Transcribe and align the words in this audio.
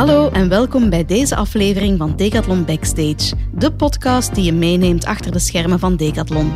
Hallo 0.00 0.28
en 0.28 0.48
welkom 0.48 0.90
bij 0.90 1.04
deze 1.04 1.36
aflevering 1.36 1.98
van 1.98 2.16
Decathlon 2.16 2.64
Backstage, 2.64 3.34
de 3.54 3.72
podcast 3.72 4.34
die 4.34 4.44
je 4.44 4.52
meeneemt 4.52 5.04
achter 5.04 5.32
de 5.32 5.38
schermen 5.38 5.78
van 5.78 5.96
Decathlon. 5.96 6.52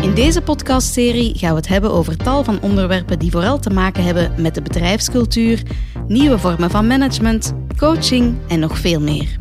In 0.00 0.14
deze 0.14 0.42
podcastserie 0.42 1.38
gaan 1.38 1.50
we 1.50 1.56
het 1.56 1.68
hebben 1.68 1.92
over 1.92 2.16
tal 2.16 2.44
van 2.44 2.60
onderwerpen 2.60 3.18
die 3.18 3.30
vooral 3.30 3.58
te 3.58 3.70
maken 3.70 4.04
hebben 4.04 4.32
met 4.36 4.54
de 4.54 4.62
bedrijfscultuur, 4.62 5.62
nieuwe 6.06 6.38
vormen 6.38 6.70
van 6.70 6.86
management, 6.86 7.54
coaching 7.76 8.36
en 8.48 8.58
nog 8.58 8.78
veel 8.78 9.00
meer. 9.00 9.38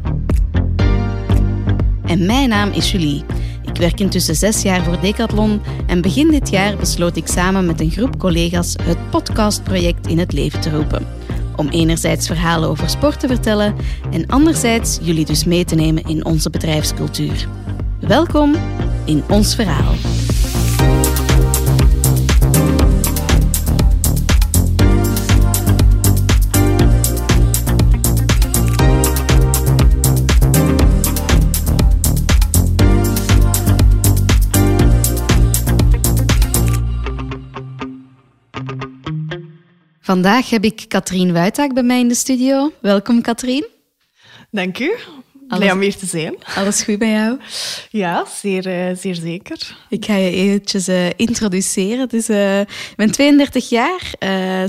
En 2.05 2.25
mijn 2.25 2.50
naam 2.50 2.71
is 2.71 2.91
Julie. 2.91 3.23
Ik 3.64 3.77
werk 3.77 4.00
intussen 4.00 4.36
zes 4.36 4.61
jaar 4.61 4.84
voor 4.84 5.00
Decathlon 5.02 5.61
en 5.88 6.02
begin 6.02 6.32
dit 6.32 6.50
jaar 6.50 6.77
besloot 6.77 7.16
ik 7.16 7.27
samen 7.27 7.66
met 7.66 7.82
een 7.82 7.91
groep 7.91 8.20
collega's 8.20 8.75
het 8.82 9.09
podcastproject 9.09 10.07
in 10.07 10.18
het 10.18 10.32
leven 10.32 10.59
te 10.59 10.70
roepen. 10.70 11.27
Om 11.58 11.70
enerzijds 11.70 12.28
verhalen 12.28 12.70
over 12.70 12.90
sport 12.90 13.20
te 13.20 13.27
vertellen 13.27 13.76
en 14.12 14.27
anderzijds 14.27 15.00
jullie 15.02 15.26
dus 15.26 15.44
mee 15.44 15.66
te 15.66 15.76
nemen 15.76 16.04
in 16.04 16.26
onze 16.26 16.50
bedrijfscultuur. 16.50 17.48
Welkom 18.00 18.55
in 19.05 19.23
ons 19.30 19.55
verhaal. 19.55 20.16
Vandaag 40.07 40.49
heb 40.49 40.63
ik 40.63 40.85
Katrien 40.88 41.34
Wuitaak 41.34 41.73
bij 41.73 41.84
mij 41.84 41.99
in 41.99 42.07
de 42.07 42.16
studio. 42.16 42.71
Welkom 42.81 43.21
Katrien. 43.21 43.67
Dank 44.52 44.80
u. 44.80 44.95
Blij 45.48 45.72
om 45.72 45.80
hier 45.80 45.95
te 45.95 46.06
zijn. 46.06 46.36
Alles 46.56 46.81
goed 46.81 46.98
bij 46.98 47.12
jou? 47.12 47.38
Ja, 47.90 48.26
zeer, 48.42 48.67
uh, 48.67 48.95
zeer 48.98 49.16
zeker. 49.16 49.78
Ik 49.89 50.06
ga 50.06 50.16
je 50.16 50.31
eventjes 50.31 50.89
uh, 50.89 51.09
introduceren. 51.16 52.09
Dus, 52.09 52.30
uh, 52.30 52.59
ik 52.59 52.94
ben 52.95 53.12
32 53.12 53.70
jaar, 53.70 54.14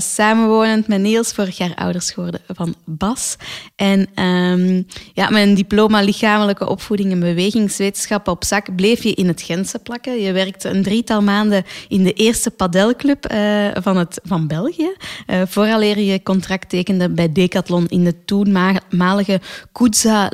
samenwonend 0.01 0.87
met 0.87 0.99
Niels, 1.01 1.31
vorig 1.31 1.57
jaar 1.57 1.75
ouders 1.75 2.11
geworden 2.11 2.41
van 2.47 2.75
Bas. 2.85 3.35
En 3.75 4.23
um, 4.23 4.87
ja, 5.13 5.29
mijn 5.29 5.53
diploma 5.53 6.01
lichamelijke 6.01 6.69
opvoeding 6.69 7.11
en 7.11 7.19
bewegingswetenschap 7.19 8.27
op 8.27 8.43
zak 8.43 8.75
bleef 8.75 9.03
je 9.03 9.13
in 9.13 9.27
het 9.27 9.41
Gentse 9.41 9.79
plakken. 9.79 10.21
Je 10.21 10.31
werkte 10.31 10.69
een 10.69 10.83
drietal 10.83 11.21
maanden 11.21 11.63
in 11.87 12.03
de 12.03 12.13
eerste 12.13 12.51
padelclub 12.51 13.33
van, 13.73 13.97
het, 13.97 14.19
van 14.23 14.47
België. 14.47 14.91
vooraleer 15.27 15.99
je 15.99 16.23
contract 16.23 16.69
tekende 16.69 17.09
bij 17.09 17.31
Decathlon 17.31 17.87
in 17.87 18.03
de 18.03 18.25
toenmalige 18.25 19.41
Kudza 19.71 20.29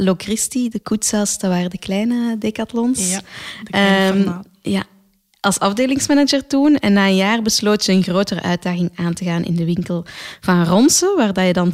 De 0.69 0.79
Koetsa's, 0.83 1.39
dat 1.39 1.49
waren 1.51 1.69
de 1.69 1.77
kleine 1.77 2.37
decathlons. 2.37 3.11
Ja, 3.11 3.21
de 3.63 3.69
kleine 3.71 4.25
um, 4.25 4.41
ja, 4.61 4.83
als 5.45 5.59
afdelingsmanager 5.59 6.47
toen. 6.47 6.77
En 6.77 6.93
na 6.93 7.07
een 7.07 7.15
jaar 7.15 7.41
besloot 7.41 7.85
je 7.85 7.91
een 7.91 8.03
grotere 8.03 8.41
uitdaging 8.41 8.91
aan 8.95 9.13
te 9.13 9.23
gaan 9.23 9.43
in 9.43 9.55
de 9.55 9.65
winkel 9.65 10.05
van 10.41 10.65
Ronsen, 10.65 11.15
waar 11.15 11.33
dat 11.33 11.45
je 11.45 11.53
dan 11.53 11.73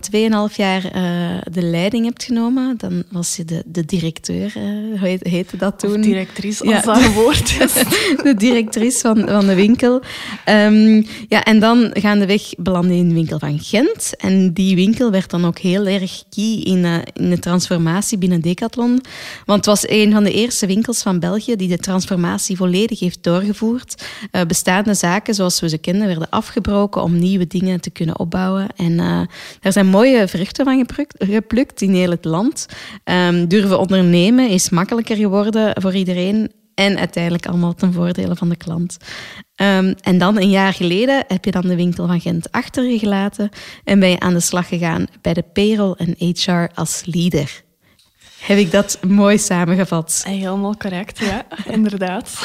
2,5 0.50 0.56
jaar 0.56 0.86
uh, 0.86 1.38
de 1.52 1.62
leiding 1.62 2.06
hebt 2.06 2.24
genomen. 2.24 2.78
Dan 2.78 3.04
was 3.12 3.36
je 3.36 3.46
de, 3.46 3.64
de 3.66 3.86
directeur, 3.86 4.54
uh, 4.58 5.00
hoe 5.00 5.20
heette 5.20 5.58
dat 5.58 5.80
toen? 5.80 6.00
Of 6.00 6.06
directrice, 6.06 6.64
als 6.64 6.74
ja. 6.74 6.82
dat 6.82 6.98
een 6.98 7.12
woord 7.12 7.60
is. 7.60 7.74
de 8.24 8.36
directrice 8.38 9.00
van, 9.00 9.28
van 9.30 9.48
de 9.48 9.56
winkel. 9.56 10.02
Um, 10.50 11.06
ja, 11.28 11.44
en 11.44 11.60
dan 11.60 11.90
gaandeweg 11.94 12.54
belandde 12.58 12.94
je 12.94 13.00
in 13.00 13.08
de 13.08 13.14
winkel 13.14 13.40
van 13.40 13.60
Gent. 13.60 14.16
En 14.18 14.54
die 14.54 14.76
winkel 14.76 15.12
werd 15.12 15.30
dan 15.30 15.46
ook 15.46 15.60
heel 15.60 15.86
erg 15.86 16.24
key 16.30 16.62
in, 16.64 16.78
uh, 16.78 16.98
in 17.14 17.30
de 17.30 17.40
transformatie 17.40 18.18
binnen 18.18 18.42
Decathlon. 18.42 19.02
Want 19.46 19.66
het 19.66 19.66
was 19.66 19.90
een 19.90 20.12
van 20.12 20.24
de 20.24 20.32
eerste 20.32 20.66
winkels 20.66 21.02
van 21.02 21.20
België 21.20 21.56
die 21.56 21.68
de 21.68 21.78
transformatie 21.78 22.56
volledig 22.58 23.00
heeft 23.00 23.24
doorgevoerd 23.24 23.60
uh, 23.62 24.42
bestaande 24.42 24.94
zaken 24.94 25.34
zoals 25.34 25.60
we 25.60 25.70
ze 25.70 25.78
kenden 25.78 26.08
werden 26.08 26.30
afgebroken 26.30 27.04
om 27.04 27.20
nieuwe 27.20 27.48
dingen 27.48 27.82
te 27.82 27.90
kunnen 27.90 28.20
opbouwen. 28.20 28.68
En 28.76 28.92
uh, 28.92 29.22
daar 29.60 29.72
zijn 29.72 29.88
mooie 29.88 30.28
vruchten 30.28 30.66
van 30.66 30.86
geplukt 31.18 31.82
in 31.82 31.94
heel 31.94 32.10
het 32.10 32.26
land. 32.26 32.66
Um, 33.04 33.48
durven 33.48 33.80
ondernemen 33.80 34.50
is 34.50 34.70
makkelijker 34.70 35.16
geworden 35.16 35.82
voor 35.82 35.94
iedereen. 35.94 36.52
En 36.74 36.98
uiteindelijk 36.98 37.46
allemaal 37.46 37.74
ten 37.74 37.94
voordele 37.94 38.36
van 38.36 38.50
de 38.50 38.56
klant. 38.56 38.98
Um, 39.56 39.96
en 40.02 40.18
dan 40.18 40.38
een 40.38 40.50
jaar 40.50 40.74
geleden 40.74 41.24
heb 41.28 41.46
je 41.46 41.52
dan 41.52 41.68
de 41.68 41.76
winkel 41.76 42.08
van 42.08 42.22
Gent 42.22 42.52
achter 42.52 42.84
je 42.90 43.00
gelaten 43.00 43.50
en 43.84 44.00
ben 44.00 44.10
je 44.10 44.20
aan 44.20 44.34
de 44.34 44.40
slag 44.40 44.68
gegaan 44.68 45.06
bij 45.22 45.34
de 45.34 45.44
payroll 45.54 45.96
en 45.98 46.16
HR 46.18 46.68
als 46.74 47.02
leader. 47.06 47.64
Heb 48.42 48.58
ik 48.58 48.72
dat 48.72 49.00
mooi 49.08 49.38
samengevat? 49.38 50.24
Helemaal 50.28 50.78
correct, 50.78 51.18
ja, 51.18 51.46
inderdaad. 51.78 52.40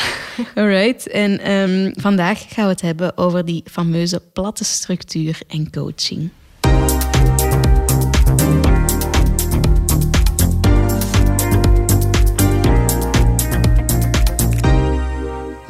Alright, 0.55 1.09
en 1.09 1.51
um, 1.53 1.93
vandaag 1.97 2.45
gaan 2.49 2.65
we 2.65 2.71
het 2.71 2.81
hebben 2.81 3.17
over 3.17 3.45
die 3.45 3.63
fameuze 3.71 4.23
platte 4.33 4.65
structuur 4.65 5.41
en 5.49 5.71
coaching. 5.71 6.31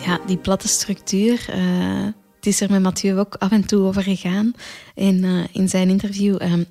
Ja, 0.04 0.20
die 0.26 0.36
platte 0.36 0.68
structuur. 0.68 1.46
Uh, 1.54 2.04
het 2.36 2.46
is 2.46 2.60
er 2.60 2.70
met 2.70 2.82
Mathieu 2.82 3.18
ook 3.18 3.34
af 3.34 3.50
en 3.50 3.66
toe 3.66 3.84
over 3.84 4.02
gegaan 4.02 4.52
in, 4.94 5.24
uh, 5.24 5.44
in 5.52 5.68
zijn 5.68 5.88
interview. 5.88 6.42
Um, 6.42 6.66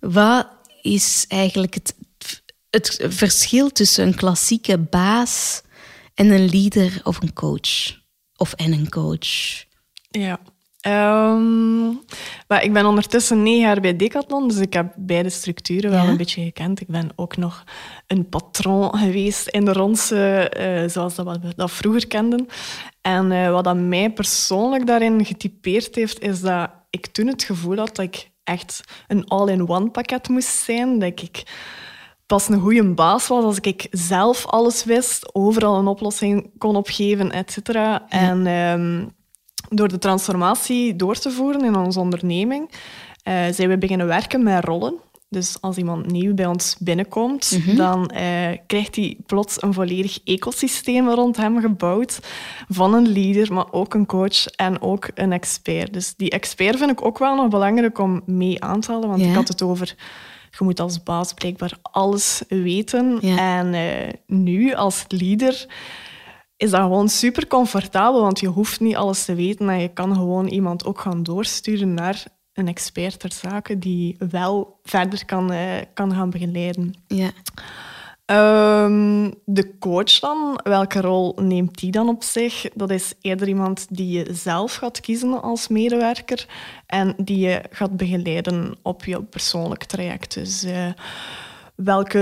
wat 0.00 0.46
is 0.82 1.24
eigenlijk 1.28 1.74
het 1.74 1.94
het 2.72 3.04
verschil 3.08 3.70
tussen 3.70 4.06
een 4.06 4.14
klassieke 4.14 4.78
baas 4.78 5.62
en 6.14 6.30
een 6.30 6.48
leader 6.48 7.00
of 7.04 7.22
een 7.22 7.32
coach? 7.32 8.00
Of 8.36 8.52
en 8.52 8.72
een 8.72 8.88
coach? 8.88 9.64
Ja. 10.10 10.40
Um, 10.86 12.00
maar 12.48 12.62
ik 12.62 12.72
ben 12.72 12.86
ondertussen 12.86 13.42
negen 13.42 13.60
jaar 13.60 13.80
bij 13.80 13.96
Decathlon, 13.96 14.48
dus 14.48 14.58
ik 14.58 14.72
heb 14.72 14.94
beide 14.96 15.30
structuren 15.30 15.90
wel 15.90 16.06
een 16.06 16.16
beetje 16.16 16.42
gekend. 16.42 16.80
Ik 16.80 16.86
ben 16.86 17.10
ook 17.16 17.36
nog 17.36 17.64
een 18.06 18.28
patron 18.28 18.98
geweest 18.98 19.48
in 19.48 19.64
de 19.64 19.72
rondse, 19.72 20.52
uh, 20.58 20.90
zoals 20.90 21.14
dat 21.14 21.26
we 21.26 21.52
dat 21.56 21.70
vroeger 21.70 22.06
kenden. 22.06 22.46
En 23.00 23.30
uh, 23.30 23.50
wat 23.50 23.64
dat 23.64 23.76
mij 23.76 24.10
persoonlijk 24.10 24.86
daarin 24.86 25.24
getypeerd 25.24 25.94
heeft, 25.94 26.20
is 26.20 26.40
dat 26.40 26.70
ik 26.90 27.06
toen 27.06 27.26
het 27.26 27.42
gevoel 27.42 27.76
had 27.76 27.96
dat 27.96 28.04
ik 28.04 28.30
echt 28.44 28.80
een 29.08 29.28
all-in-one 29.28 29.90
pakket 29.90 30.28
moest 30.28 30.48
zijn. 30.64 30.98
Dat 30.98 31.20
ik 31.20 31.42
pas 32.32 32.48
een 32.48 32.60
goede 32.60 32.84
baas 32.84 33.28
was 33.28 33.44
als 33.44 33.60
ik 33.60 33.86
zelf 33.90 34.46
alles 34.46 34.84
wist, 34.84 35.34
overal 35.34 35.78
een 35.78 35.86
oplossing 35.86 36.50
kon 36.58 36.76
opgeven, 36.76 37.30
et 37.30 37.52
cetera. 37.52 38.08
En 38.08 38.46
um, 38.46 39.12
door 39.68 39.88
de 39.88 39.98
transformatie 39.98 40.96
door 40.96 41.14
te 41.14 41.30
voeren 41.30 41.64
in 41.64 41.76
onze 41.76 42.00
onderneming, 42.00 42.70
uh, 43.28 43.34
zijn 43.52 43.68
we 43.68 43.78
beginnen 43.78 44.06
werken 44.06 44.42
met 44.42 44.64
rollen. 44.64 44.94
Dus 45.28 45.56
als 45.60 45.76
iemand 45.76 46.06
nieuw 46.06 46.34
bij 46.34 46.46
ons 46.46 46.76
binnenkomt, 46.78 47.52
mm 47.54 47.62
-hmm. 47.62 47.76
dan 47.76 48.10
uh, 48.14 48.18
krijgt 48.66 48.96
hij 48.96 49.16
plots 49.26 49.62
een 49.62 49.74
volledig 49.74 50.18
ecosysteem 50.24 51.08
rond 51.08 51.36
hem 51.36 51.60
gebouwd. 51.60 52.18
Van 52.68 52.94
een 52.94 53.12
leader, 53.12 53.52
maar 53.52 53.72
ook 53.72 53.94
een 53.94 54.06
coach 54.06 54.46
en 54.46 54.82
ook 54.82 55.10
een 55.14 55.32
expert. 55.32 55.92
Dus 55.92 56.14
die 56.16 56.30
expert 56.30 56.78
vind 56.78 56.90
ik 56.90 57.04
ook 57.04 57.18
wel 57.18 57.34
nog 57.34 57.48
belangrijk 57.48 57.98
om 57.98 58.22
mee 58.26 58.64
aan 58.64 58.80
te 58.80 58.92
halen, 58.92 59.08
want 59.08 59.22
ik 59.22 59.34
had 59.34 59.48
het 59.48 59.62
over 59.62 59.94
je 60.58 60.64
moet 60.64 60.80
als 60.80 61.02
baas 61.02 61.34
blijkbaar 61.34 61.78
alles 61.82 62.42
weten. 62.48 63.20
En 63.20 63.74
uh, 63.74 64.12
nu, 64.26 64.74
als 64.74 65.04
leader, 65.08 65.66
is 66.56 66.70
dat 66.70 66.80
gewoon 66.80 67.08
super 67.08 67.46
comfortabel, 67.46 68.20
want 68.20 68.40
je 68.40 68.46
hoeft 68.46 68.80
niet 68.80 68.96
alles 68.96 69.24
te 69.24 69.34
weten 69.34 69.68
en 69.68 69.80
je 69.80 69.88
kan 69.88 70.14
gewoon 70.14 70.46
iemand 70.46 70.84
ook 70.84 71.00
gaan 71.00 71.22
doorsturen 71.22 71.94
naar 71.94 72.24
een 72.52 72.68
expert 72.68 73.20
ter 73.20 73.32
zake 73.32 73.78
die 73.78 74.16
wel 74.30 74.78
verder 74.82 75.24
kan, 75.24 75.52
uh, 75.52 75.80
kan 75.94 76.12
gaan 76.14 76.30
begeleiden. 76.30 76.94
Ja. 77.06 77.30
Um, 78.26 79.34
de 79.44 79.78
coach 79.78 80.18
dan, 80.20 80.60
welke 80.62 81.00
rol 81.00 81.38
neemt 81.40 81.78
die 81.78 81.90
dan 81.90 82.08
op 82.08 82.22
zich? 82.22 82.66
Dat 82.74 82.90
is 82.90 83.14
eerder 83.20 83.48
iemand 83.48 83.86
die 83.90 84.18
je 84.18 84.34
zelf 84.34 84.74
gaat 84.74 85.00
kiezen 85.00 85.42
als 85.42 85.68
medewerker 85.68 86.46
en 86.86 87.14
die 87.16 87.38
je 87.38 87.62
gaat 87.70 87.96
begeleiden 87.96 88.76
op 88.82 89.04
je 89.04 89.22
persoonlijk 89.22 89.84
traject. 89.84 90.34
Dus 90.34 90.64
uh, 90.64 90.86
welke 91.74 92.18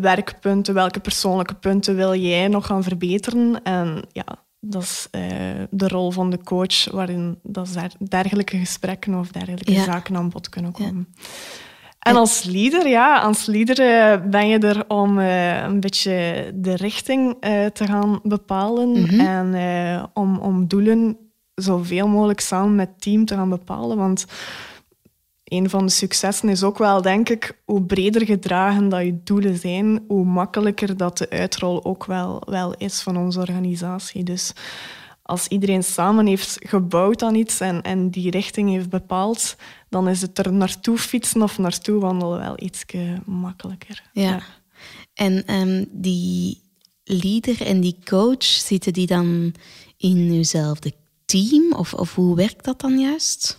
werkpunten, 0.00 0.74
welke 0.74 1.00
persoonlijke 1.00 1.54
punten 1.54 1.96
wil 1.96 2.14
jij 2.14 2.48
nog 2.48 2.66
gaan 2.66 2.82
verbeteren? 2.82 3.62
En 3.62 4.02
ja, 4.12 4.44
dat 4.60 4.82
is 4.82 5.08
uh, 5.10 5.22
de 5.70 5.88
rol 5.88 6.10
van 6.10 6.30
de 6.30 6.42
coach, 6.42 6.90
waarin 6.90 7.38
dat 7.42 7.68
dergelijke 7.98 8.58
gesprekken 8.58 9.14
of 9.14 9.28
dergelijke 9.28 9.72
ja. 9.72 9.84
zaken 9.84 10.16
aan 10.16 10.30
bod 10.30 10.48
kunnen 10.48 10.72
komen. 10.72 11.08
Ja. 11.14 11.22
En 12.00 12.16
als 12.16 12.42
leader, 12.42 12.88
ja, 12.88 13.18
als 13.18 13.46
leader 13.46 13.80
uh, 13.80 14.30
ben 14.30 14.48
je 14.48 14.58
er 14.58 14.84
om 14.88 15.18
uh, 15.18 15.62
een 15.62 15.80
beetje 15.80 16.50
de 16.54 16.76
richting 16.76 17.36
uh, 17.40 17.66
te 17.66 17.86
gaan 17.86 18.20
bepalen 18.22 18.88
mm 18.88 19.04
-hmm. 19.04 19.20
en 19.20 20.10
om, 20.14 20.38
om 20.38 20.66
doelen 20.66 21.16
zoveel 21.54 22.08
mogelijk 22.08 22.40
samen 22.40 22.74
met 22.74 22.88
het 22.88 23.00
team 23.00 23.24
te 23.24 23.34
gaan 23.34 23.48
bepalen. 23.48 23.96
Want 23.96 24.26
een 25.44 25.70
van 25.70 25.86
de 25.86 25.92
successen 25.92 26.48
is 26.48 26.62
ook 26.62 26.78
wel, 26.78 27.02
denk 27.02 27.28
ik, 27.28 27.60
hoe 27.64 27.82
breder 27.82 28.24
gedragen 28.24 28.88
dat 28.88 29.02
je 29.02 29.20
doelen 29.24 29.58
zijn, 29.58 30.04
hoe 30.08 30.24
makkelijker 30.24 30.96
dat 30.96 31.18
de 31.18 31.30
uitrol 31.30 31.84
ook 31.84 32.04
wel, 32.04 32.42
wel 32.46 32.74
is 32.74 33.00
van 33.00 33.16
onze 33.16 33.40
organisatie. 33.40 34.24
Dus 34.24 34.52
als 35.22 35.48
iedereen 35.48 35.84
samen 35.84 36.26
heeft 36.26 36.56
gebouwd 36.58 37.22
aan 37.22 37.34
iets 37.34 37.60
en, 37.60 37.82
en 37.82 38.10
die 38.10 38.30
richting 38.30 38.70
heeft 38.70 38.88
bepaald, 38.88 39.56
dan 39.90 40.08
is 40.08 40.20
het 40.20 40.38
er 40.38 40.52
naartoe 40.52 40.98
fietsen 40.98 41.42
of 41.42 41.58
naartoe 41.58 42.00
wandelen 42.00 42.38
wel 42.38 42.54
iets 42.56 42.84
makkelijker. 43.24 44.02
Ja. 44.12 44.40
En 45.14 45.54
um, 45.54 45.86
die 45.90 46.60
leader 47.04 47.66
en 47.66 47.80
die 47.80 47.96
coach, 48.04 48.44
zitten 48.44 48.92
die 48.92 49.06
dan 49.06 49.54
in 49.96 50.16
uwzelfde 50.16 50.92
team? 51.24 51.72
Of, 51.72 51.94
of 51.94 52.14
hoe 52.14 52.36
werkt 52.36 52.64
dat 52.64 52.80
dan 52.80 52.98
juist? 52.98 53.58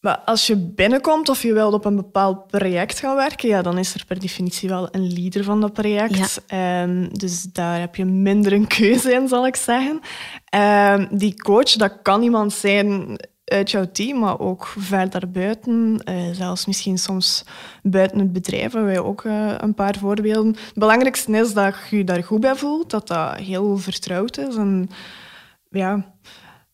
Maar 0.00 0.18
als 0.18 0.46
je 0.46 0.56
binnenkomt 0.56 1.28
of 1.28 1.42
je 1.42 1.52
wilt 1.52 1.74
op 1.74 1.84
een 1.84 1.96
bepaald 1.96 2.46
project 2.46 2.98
gaan 2.98 3.16
werken, 3.16 3.48
ja, 3.48 3.62
dan 3.62 3.78
is 3.78 3.94
er 3.94 4.04
per 4.06 4.20
definitie 4.20 4.68
wel 4.68 4.88
een 4.90 5.12
leader 5.12 5.44
van 5.44 5.60
dat 5.60 5.72
project. 5.72 6.42
Ehm, 6.46 7.08
dus 7.12 7.42
daar 7.42 7.80
heb 7.80 7.96
je 7.96 8.04
minder 8.04 8.52
een 8.52 8.66
keuze 8.66 9.12
in, 9.12 9.28
zal 9.28 9.46
ik 9.46 9.56
zeggen. 9.56 10.00
Um, 10.54 11.18
die 11.18 11.42
coach, 11.42 11.72
dat 11.72 11.98
kan 12.02 12.22
iemand 12.22 12.52
zijn 12.52 13.16
uit 13.50 13.70
jouw 13.70 13.90
team, 13.92 14.18
maar 14.18 14.38
ook 14.38 14.66
verder 14.66 15.30
buiten. 15.30 16.02
Uh, 16.08 16.30
zelfs 16.32 16.66
misschien 16.66 16.98
soms 16.98 17.44
buiten 17.82 18.18
het 18.18 18.32
bedrijf 18.32 18.62
hebben 18.62 18.84
wij 18.84 18.98
ook 19.00 19.24
uh, 19.24 19.54
een 19.58 19.74
paar 19.74 19.96
voorbeelden. 19.98 20.52
Het 20.52 20.74
belangrijkste 20.74 21.32
is 21.32 21.52
dat 21.52 21.74
je 21.90 21.96
je 21.96 22.04
daar 22.04 22.24
goed 22.24 22.40
bij 22.40 22.56
voelt, 22.56 22.90
dat 22.90 23.08
dat 23.08 23.36
heel 23.36 23.76
vertrouwd 23.76 24.38
is. 24.38 24.54
En, 24.56 24.90
ja, 25.70 26.14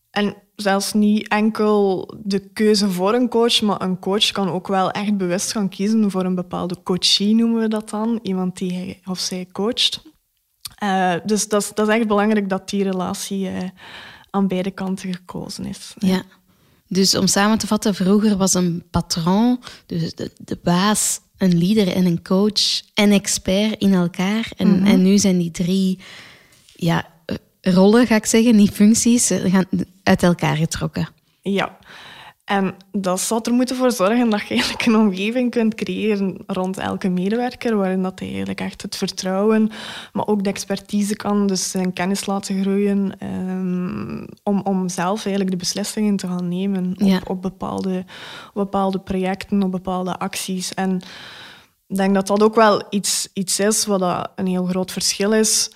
en 0.09 0.35
zelfs 0.55 0.93
niet 0.93 1.27
enkel 1.27 2.13
de 2.23 2.39
keuze 2.39 2.89
voor 2.89 3.13
een 3.13 3.29
coach, 3.29 3.61
maar 3.61 3.81
een 3.81 3.99
coach 3.99 4.31
kan 4.31 4.49
ook 4.49 4.67
wel 4.67 4.91
echt 4.91 5.17
bewust 5.17 5.51
gaan 5.51 5.69
kiezen 5.69 6.11
voor 6.11 6.25
een 6.25 6.35
bepaalde 6.35 6.83
coachie, 6.83 7.35
noemen 7.35 7.61
we 7.61 7.67
dat 7.67 7.89
dan. 7.89 8.19
Iemand 8.21 8.57
die 8.57 8.73
hij 8.73 9.01
of 9.05 9.19
zij 9.19 9.47
coacht. 9.51 10.01
Uh, 10.83 11.13
dus 11.25 11.47
dat 11.47 11.61
is, 11.61 11.71
dat 11.73 11.87
is 11.87 11.95
echt 11.95 12.07
belangrijk 12.07 12.49
dat 12.49 12.69
die 12.69 12.83
relatie 12.83 13.49
aan 14.29 14.47
beide 14.47 14.71
kanten 14.71 15.13
gekozen 15.13 15.65
is. 15.65 15.93
Ja. 15.97 16.23
Dus 16.87 17.15
om 17.15 17.27
samen 17.27 17.57
te 17.57 17.67
vatten, 17.67 17.95
vroeger 17.95 18.37
was 18.37 18.53
een 18.53 18.83
patron, 18.91 19.59
dus 19.85 20.13
de, 20.15 20.31
de 20.37 20.57
baas, 20.63 21.19
een 21.37 21.57
leader 21.57 21.93
en 21.93 22.05
een 22.05 22.23
coach 22.23 22.81
en 22.93 23.11
expert 23.11 23.79
in 23.79 23.93
elkaar. 23.93 24.51
En, 24.57 24.67
mhm. 24.67 24.85
en 24.85 25.01
nu 25.01 25.17
zijn 25.17 25.37
die 25.37 25.51
drie 25.51 25.99
ja, 26.75 27.07
rollen, 27.61 28.07
ga 28.07 28.15
ik 28.15 28.25
zeggen, 28.25 28.55
niet 28.55 28.71
functies, 28.71 29.27
gaan 29.27 29.65
uit 30.03 30.23
elkaar 30.23 30.55
getrokken. 30.55 31.09
Ja, 31.41 31.77
en 32.47 32.75
dat 32.91 33.19
zal 33.19 33.41
er 33.43 33.53
moeten 33.53 33.75
voor 33.75 33.91
zorgen 33.91 34.29
dat 34.29 34.41
je 34.41 34.53
eigenlijk 34.55 34.85
een 34.85 34.95
omgeving 34.95 35.51
kunt 35.51 35.75
creëren 35.75 36.37
rond 36.45 36.77
elke 36.77 37.09
medewerker, 37.09 37.75
waarin 37.75 38.03
dat 38.03 38.19
hij 38.19 38.27
eigenlijk 38.27 38.61
echt 38.61 38.81
het 38.81 38.95
vertrouwen, 38.95 39.69
maar 40.13 40.27
ook 40.27 40.43
de 40.43 40.49
expertise 40.49 41.15
kan, 41.15 41.47
dus 41.47 41.71
zijn 41.71 41.93
kennis 41.93 42.25
laten 42.25 42.61
groeien, 42.61 43.13
um, 43.23 44.25
om, 44.43 44.61
om 44.63 44.89
zelf 44.89 45.19
eigenlijk 45.19 45.51
de 45.51 45.57
beslissingen 45.57 46.15
te 46.15 46.27
gaan 46.27 46.47
nemen 46.47 46.95
op, 46.99 47.29
op, 47.29 47.41
bepaalde, 47.41 47.97
op 48.47 48.53
bepaalde 48.53 48.99
projecten, 48.99 49.63
op 49.63 49.71
bepaalde 49.71 50.17
acties. 50.17 50.73
En 50.73 50.95
ik 51.87 51.97
denk 51.97 52.13
dat 52.13 52.27
dat 52.27 52.43
ook 52.43 52.55
wel 52.55 52.83
iets, 52.89 53.29
iets 53.33 53.59
is 53.59 53.85
wat 53.85 54.29
een 54.35 54.47
heel 54.47 54.65
groot 54.65 54.91
verschil 54.91 55.33
is. 55.33 55.71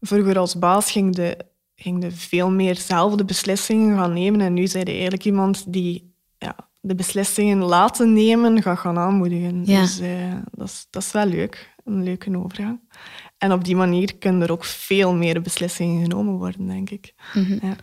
Vroeger 0.00 0.38
als 0.38 0.58
baas 0.58 0.90
ging 0.90 1.14
de 1.14 1.36
ging 1.80 2.00
de 2.00 2.10
veel 2.10 2.50
meer 2.50 2.76
zelf 2.76 3.14
de 3.14 3.24
beslissingen 3.24 3.96
gaan 3.96 4.12
nemen. 4.12 4.40
En 4.40 4.52
nu 4.52 4.66
zijn 4.66 4.84
je 4.84 4.92
eigenlijk 4.92 5.24
iemand 5.24 5.72
die 5.72 6.14
ja, 6.38 6.56
de 6.80 6.94
beslissingen 6.94 7.58
laten 7.58 8.12
nemen 8.12 8.62
gaat 8.62 8.78
gaan 8.78 8.98
aanmoedigen. 8.98 9.64
Dus 9.64 10.00
uh, 10.00 10.34
dat, 10.50 10.68
is, 10.68 10.86
dat 10.90 11.02
is 11.02 11.12
wel 11.12 11.26
leuk. 11.26 11.76
Een 11.84 12.02
leuke 12.02 12.38
overgang. 12.38 12.80
En 13.38 13.52
op 13.52 13.64
die 13.64 13.76
manier 13.76 14.16
kunnen 14.16 14.42
er 14.42 14.52
ook 14.52 14.64
veel 14.64 15.14
meer 15.14 15.42
beslissingen 15.42 16.02
genomen 16.02 16.34
worden, 16.34 16.66
denk 16.66 16.90
ik. 16.90 17.14
Mhm. 17.34 17.66
ja. 17.66 17.76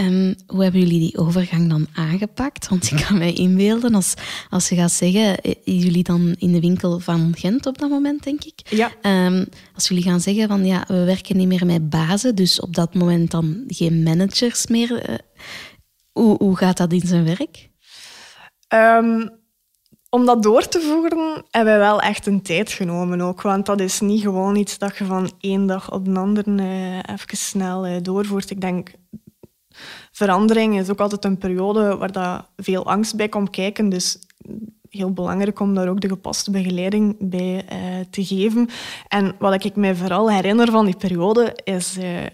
Um, 0.00 0.34
hoe 0.46 0.62
hebben 0.62 0.80
jullie 0.80 0.98
die 0.98 1.18
overgang 1.18 1.68
dan 1.68 1.86
aangepakt? 1.94 2.68
Want 2.68 2.90
ik 2.90 3.04
kan 3.06 3.18
mij 3.18 3.32
inbeelden, 3.32 3.94
als, 3.94 4.14
als 4.50 4.68
je 4.68 4.74
gaat 4.74 4.92
zeggen, 4.92 5.40
eh, 5.40 5.54
jullie 5.64 6.02
dan 6.02 6.34
in 6.38 6.52
de 6.52 6.60
winkel 6.60 6.98
van 6.98 7.34
Gent 7.36 7.66
op 7.66 7.78
dat 7.78 7.90
moment, 7.90 8.22
denk 8.22 8.44
ik. 8.44 8.60
Ja. 8.68 8.90
Um, 9.26 9.46
als 9.74 9.88
jullie 9.88 10.02
gaan 10.02 10.20
zeggen 10.20 10.48
van 10.48 10.64
ja, 10.64 10.84
we 10.88 11.04
werken 11.04 11.36
niet 11.36 11.48
meer 11.48 11.66
met 11.66 11.90
bazen, 11.90 12.34
dus 12.34 12.60
op 12.60 12.74
dat 12.74 12.94
moment 12.94 13.30
dan 13.30 13.64
geen 13.66 14.02
managers 14.02 14.66
meer. 14.66 15.10
Uh, 15.10 15.16
hoe, 16.12 16.36
hoe 16.38 16.56
gaat 16.56 16.76
dat 16.76 16.92
in 16.92 17.06
zijn 17.06 17.24
werk? 17.24 17.70
Um, 18.74 19.30
om 20.10 20.26
dat 20.26 20.42
door 20.42 20.68
te 20.68 20.80
voeren 20.80 21.44
hebben 21.50 21.72
we 21.72 21.78
wel 21.78 22.00
echt 22.00 22.26
een 22.26 22.42
tijd 22.42 22.70
genomen 22.72 23.20
ook. 23.20 23.42
Want 23.42 23.66
dat 23.66 23.80
is 23.80 24.00
niet 24.00 24.22
gewoon 24.22 24.56
iets 24.56 24.78
dat 24.78 24.96
je 24.96 25.04
van 25.04 25.30
één 25.40 25.66
dag 25.66 25.92
op 25.92 26.04
de 26.04 26.18
andere 26.18 26.50
uh, 26.50 26.96
even 26.96 27.36
snel 27.36 27.86
uh, 27.86 27.96
doorvoert. 28.02 28.50
Ik 28.50 28.60
denk 28.60 28.90
verandering 30.16 30.78
is 30.78 30.90
ook 30.90 31.00
altijd 31.00 31.24
een 31.24 31.38
periode 31.38 31.96
waar 31.96 32.12
dat 32.12 32.44
veel 32.56 32.86
angst 32.86 33.16
bij 33.16 33.28
komt 33.28 33.50
kijken. 33.50 33.88
Dus 33.88 34.18
heel 34.88 35.12
belangrijk 35.12 35.60
om 35.60 35.74
daar 35.74 35.88
ook 35.88 36.00
de 36.00 36.08
gepaste 36.08 36.50
begeleiding 36.50 37.16
bij 37.18 37.64
uh, 37.72 38.04
te 38.10 38.24
geven. 38.24 38.68
En 39.08 39.34
wat 39.38 39.64
ik 39.64 39.76
me 39.76 39.94
vooral 39.94 40.30
herinner 40.30 40.70
van 40.70 40.84
die 40.84 40.96
periode 40.96 41.58
is, 41.64 41.98
uh, 41.98 42.26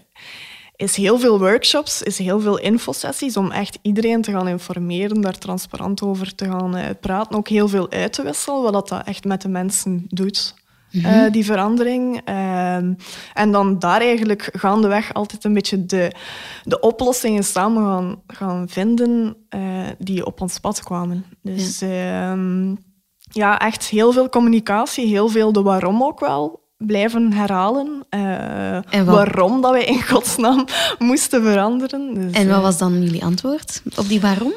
is 0.75 0.95
heel 0.95 1.19
veel 1.19 1.39
workshops, 1.39 2.01
is 2.01 2.17
heel 2.17 2.39
veel 2.39 2.59
infosessies 2.59 3.37
om 3.37 3.51
echt 3.51 3.79
iedereen 3.81 4.21
te 4.21 4.31
gaan 4.31 4.47
informeren, 4.47 5.21
daar 5.21 5.37
transparant 5.37 6.01
over 6.01 6.35
te 6.35 6.45
gaan 6.45 6.77
uh, 6.77 6.85
praten. 6.99 7.37
Ook 7.37 7.47
heel 7.47 7.67
veel 7.67 7.91
uit 7.91 8.13
te 8.13 8.23
wisselen, 8.23 8.71
wat 8.71 8.87
dat 8.87 9.07
echt 9.07 9.23
met 9.23 9.41
de 9.41 9.49
mensen 9.49 10.05
doet. 10.09 10.53
Mhm. 10.93 11.31
die 11.31 11.45
verandering. 11.45 12.21
Ehm, 12.25 12.93
en 13.33 13.51
dan 13.51 13.79
daar 13.79 14.01
eigenlijk 14.01 14.49
gaandeweg 14.53 15.13
altijd 15.13 15.43
een 15.43 15.53
beetje 15.53 15.85
de, 15.85 16.11
de 16.63 16.79
oplossingen 16.79 17.43
samen 17.43 17.83
gaan, 17.83 18.21
gaan 18.27 18.69
vinden 18.69 19.35
uh, 19.55 19.61
die 19.97 20.25
op 20.25 20.41
ons 20.41 20.59
pad 20.59 20.83
kwamen. 20.83 21.25
Dus 21.41 21.79
ja. 21.79 22.31
Ehm, 22.31 22.75
ja, 23.31 23.59
echt 23.59 23.85
heel 23.85 24.11
veel 24.11 24.29
communicatie, 24.29 25.07
heel 25.07 25.29
veel 25.29 25.51
de 25.51 25.61
waarom 25.61 26.03
ook 26.03 26.19
wel 26.19 26.61
blijven 26.77 27.33
herhalen. 27.33 28.05
Uh, 28.09 29.05
waarom 29.05 29.61
dat 29.61 29.71
wij 29.71 29.85
in 29.85 30.03
godsnaam 30.03 30.65
moesten 30.99 31.43
veranderen. 31.43 32.13
Dus, 32.13 32.31
en 32.31 32.49
wat 32.49 32.61
was 32.61 32.77
dan 32.77 33.03
jullie 33.03 33.23
antwoord 33.23 33.81
op 33.95 34.07
die 34.07 34.21
waarom? 34.21 34.53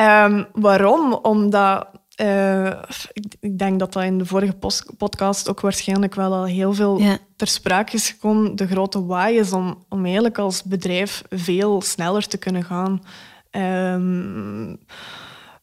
Um, 0.00 0.46
waarom? 0.52 1.12
Omdat 1.12 1.86
uh, 2.20 2.66
ik, 3.12 3.34
ik, 3.40 3.58
denk 3.58 3.78
dat 3.78 3.92
dat 3.92 4.02
in 4.02 4.18
de 4.18 4.26
vorige 4.26 4.54
podcast 4.96 5.48
ook 5.48 5.60
waarschijnlijk 5.60 6.14
wel 6.14 6.34
al 6.34 6.44
heel 6.44 6.74
veel 6.74 7.00
ter 7.36 7.46
sprake 7.46 7.96
is 7.96 8.10
gekomen. 8.10 8.56
De 8.56 8.66
grote 8.66 9.04
waai 9.04 9.38
is 9.38 9.52
om, 9.52 9.84
om 9.88 10.04
eigenlijk 10.04 10.38
als 10.38 10.62
bedrijf 10.62 11.22
veel 11.30 11.82
sneller 11.82 12.26
te 12.26 12.38
kunnen 12.38 12.64
gaan. 12.64 13.02
Um, 13.50 14.78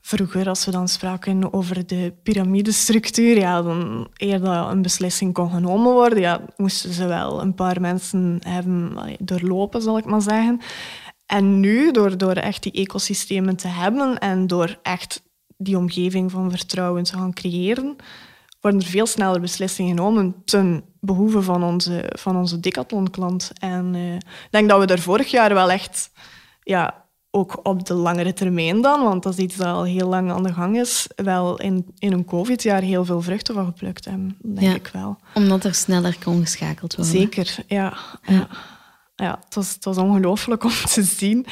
vroeger, 0.02 0.48
als 0.48 0.66
we 0.66 0.72
dan 0.72 0.88
spraken 0.88 1.54
over 1.54 1.88
de 1.88 2.14
piramidestructuur, 2.24 3.38
ja, 3.38 3.62
dan 3.62 4.08
eer 4.18 4.40
dat 4.40 4.72
een 4.72 4.82
beslissing 4.82 5.34
kon 5.34 5.50
genomen 5.50 5.94
worden, 5.94 6.20
ja, 6.20 6.42
moesten 6.58 6.94
ze 6.94 7.08
wel 7.08 7.42
een 7.42 7.54
paar 7.54 7.82
mensen 7.82 8.40
hebben 8.48 8.98
doorlopen, 9.20 9.82
zal 9.82 9.98
ik 9.98 10.06
maar 10.06 10.22
zeggen. 10.22 10.62
En 11.26 11.60
nu, 11.60 11.92
door, 11.92 12.18
door 12.18 12.34
echt 12.34 12.64
die 12.64 12.72
ecosystemen 12.72 13.56
te 13.56 13.68
hebben 13.68 14.20
en 14.20 14.48
door 14.48 14.78
echt 14.82 15.24
die 15.58 15.78
omgeving 15.78 16.32
van 16.32 16.52
vertrouwen 16.52 17.04
te 17.04 17.14
gaan 17.14 17.34
creëren, 17.34 17.96
worden 18.62 18.82
er 18.82 18.88
veel 18.88 19.06
sneller 19.06 19.42
beslissingen 19.42 19.96
genomen 19.96 20.36
ten 20.46 20.84
behoeve 21.00 21.42
van 21.42 21.64
onze, 21.64 22.12
van 22.20 22.36
onze 22.36 22.60
Decathlon-klant. 22.60 23.52
En 23.60 23.94
uh, 23.94 24.16
ik 24.16 24.48
denk 24.50 24.70
dat 24.70 24.80
we 24.80 24.86
daar 24.86 25.00
vorig 25.00 25.32
jaar 25.32 25.54
wel 25.54 25.72
echt, 25.72 26.12
ja, 26.64 27.04
ook 27.32 27.60
op 27.64 27.86
de 27.86 27.94
langere 27.94 28.34
termijn 28.34 28.82
dan, 28.82 29.04
want 29.04 29.24
dat 29.24 29.34
is 29.34 29.40
iets 29.40 29.56
dat 29.56 29.68
al 29.68 29.84
heel 29.84 30.08
lang 30.08 30.32
aan 30.32 30.44
de 30.44 30.54
gang 30.54 30.80
is, 30.80 31.08
wel 31.16 31.60
in, 31.60 31.86
in 31.98 32.14
een 32.14 32.26
COVID-jaar 32.26 32.82
heel 32.82 33.06
veel 33.06 33.22
vruchten 33.22 33.54
van 33.54 33.66
geplukt 33.66 34.06
hebben, 34.06 34.38
denk 34.42 34.76
ik 34.76 34.90
wel. 34.94 35.18
Omdat 35.34 35.64
er 35.64 35.76
sneller 35.76 36.18
kon 36.24 36.42
geschakeld 36.42 36.96
worden. 36.96 37.14
Zeker, 37.14 37.56
ja. 37.68 37.98
ja 38.22 38.48
ja, 39.16 39.40
het 39.44 39.56
was, 39.56 39.78
was 39.80 39.98
ongelooflijk 39.98 40.64
om 40.64 40.72
te 40.72 41.04
zien 41.04 41.46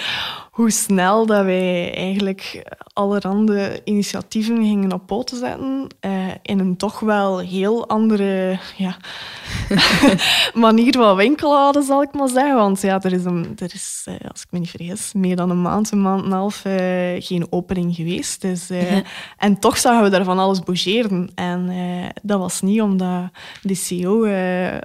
hoe 0.53 0.71
snel 0.71 1.25
dat 1.25 1.45
wij 1.45 1.93
eigenlijk 1.95 2.63
allerhande 2.93 3.81
initiatieven 3.83 4.55
gingen 4.55 4.93
op 4.93 5.05
poten 5.05 5.37
zetten. 5.37 5.87
Uh, 6.01 6.11
in 6.41 6.59
een 6.59 6.77
toch 6.77 6.99
wel 6.99 7.39
heel 7.39 7.87
andere 7.87 8.59
ja, 8.77 8.97
manier 10.53 10.93
van 10.93 11.15
winkel 11.15 11.55
hadden, 11.55 11.83
zal 11.83 12.01
ik 12.01 12.13
maar 12.13 12.29
zeggen. 12.29 12.55
Want 12.55 12.81
ja, 12.81 13.01
er 13.01 13.13
is, 13.13 13.25
een, 13.25 13.53
er 13.55 13.71
is 13.73 14.05
uh, 14.09 14.15
als 14.31 14.41
ik 14.41 14.47
me 14.49 14.59
niet 14.59 14.69
vergis, 14.69 15.13
meer 15.13 15.35
dan 15.35 15.49
een 15.49 15.61
maand, 15.61 15.91
een 15.91 16.01
maand 16.01 16.19
en 16.19 16.25
een 16.25 16.37
half 16.37 16.65
uh, 16.65 16.73
geen 17.17 17.47
opening 17.49 17.95
geweest. 17.95 18.41
Dus, 18.41 18.69
En 19.37 19.59
toch 19.59 19.77
zagen 19.77 20.03
we 20.03 20.09
daar 20.09 20.23
van 20.23 20.39
alles 20.39 20.59
bougeren. 20.59 21.31
En 21.35 21.71
dat 22.21 22.39
was 22.39 22.61
niet 22.61 22.81
omdat 22.81 23.29
de 23.61 23.75
CEO 23.75 24.21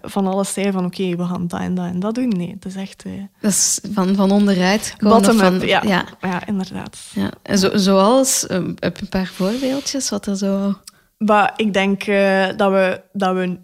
van 0.03 0.27
alles 0.27 0.53
zei 0.53 0.73
van 0.73 0.85
oké, 0.85 1.17
we 1.17 1.25
gaan 1.25 1.47
dat 1.47 1.61
en 1.61 1.75
dat 1.75 1.87
en 1.87 2.01
dat 2.01 2.15
doen. 2.15 2.29
Nee, 2.29 2.51
het 2.51 2.65
is 2.65 2.75
echt... 2.75 3.05
dat 3.41 3.51
is 3.51 3.81
van, 3.93 4.15
van 4.15 4.31
onderuit 4.31 4.95
komen, 4.99 5.25
van, 5.25 5.58
van... 5.59 5.69
ja, 5.69 5.83
ja. 5.83 6.05
ja, 6.21 6.47
inderdaad. 6.47 6.99
Ja. 7.15 7.31
En 7.43 7.59
zo, 7.59 7.77
zoals, 7.77 8.47
eh, 8.47 8.63
heb 8.75 8.97
je 8.97 9.03
een 9.03 9.09
paar 9.09 9.27
voorbeeldjes 9.27 10.11
wat 10.11 10.27
er 10.27 10.37
zo... 10.37 10.75
Maar 11.19 11.53
ik 11.57 11.73
denk 11.73 12.03
eh, 12.03 12.47
dat, 12.57 12.71
we, 12.71 13.03
dat 13.13 13.35
we 13.35 13.59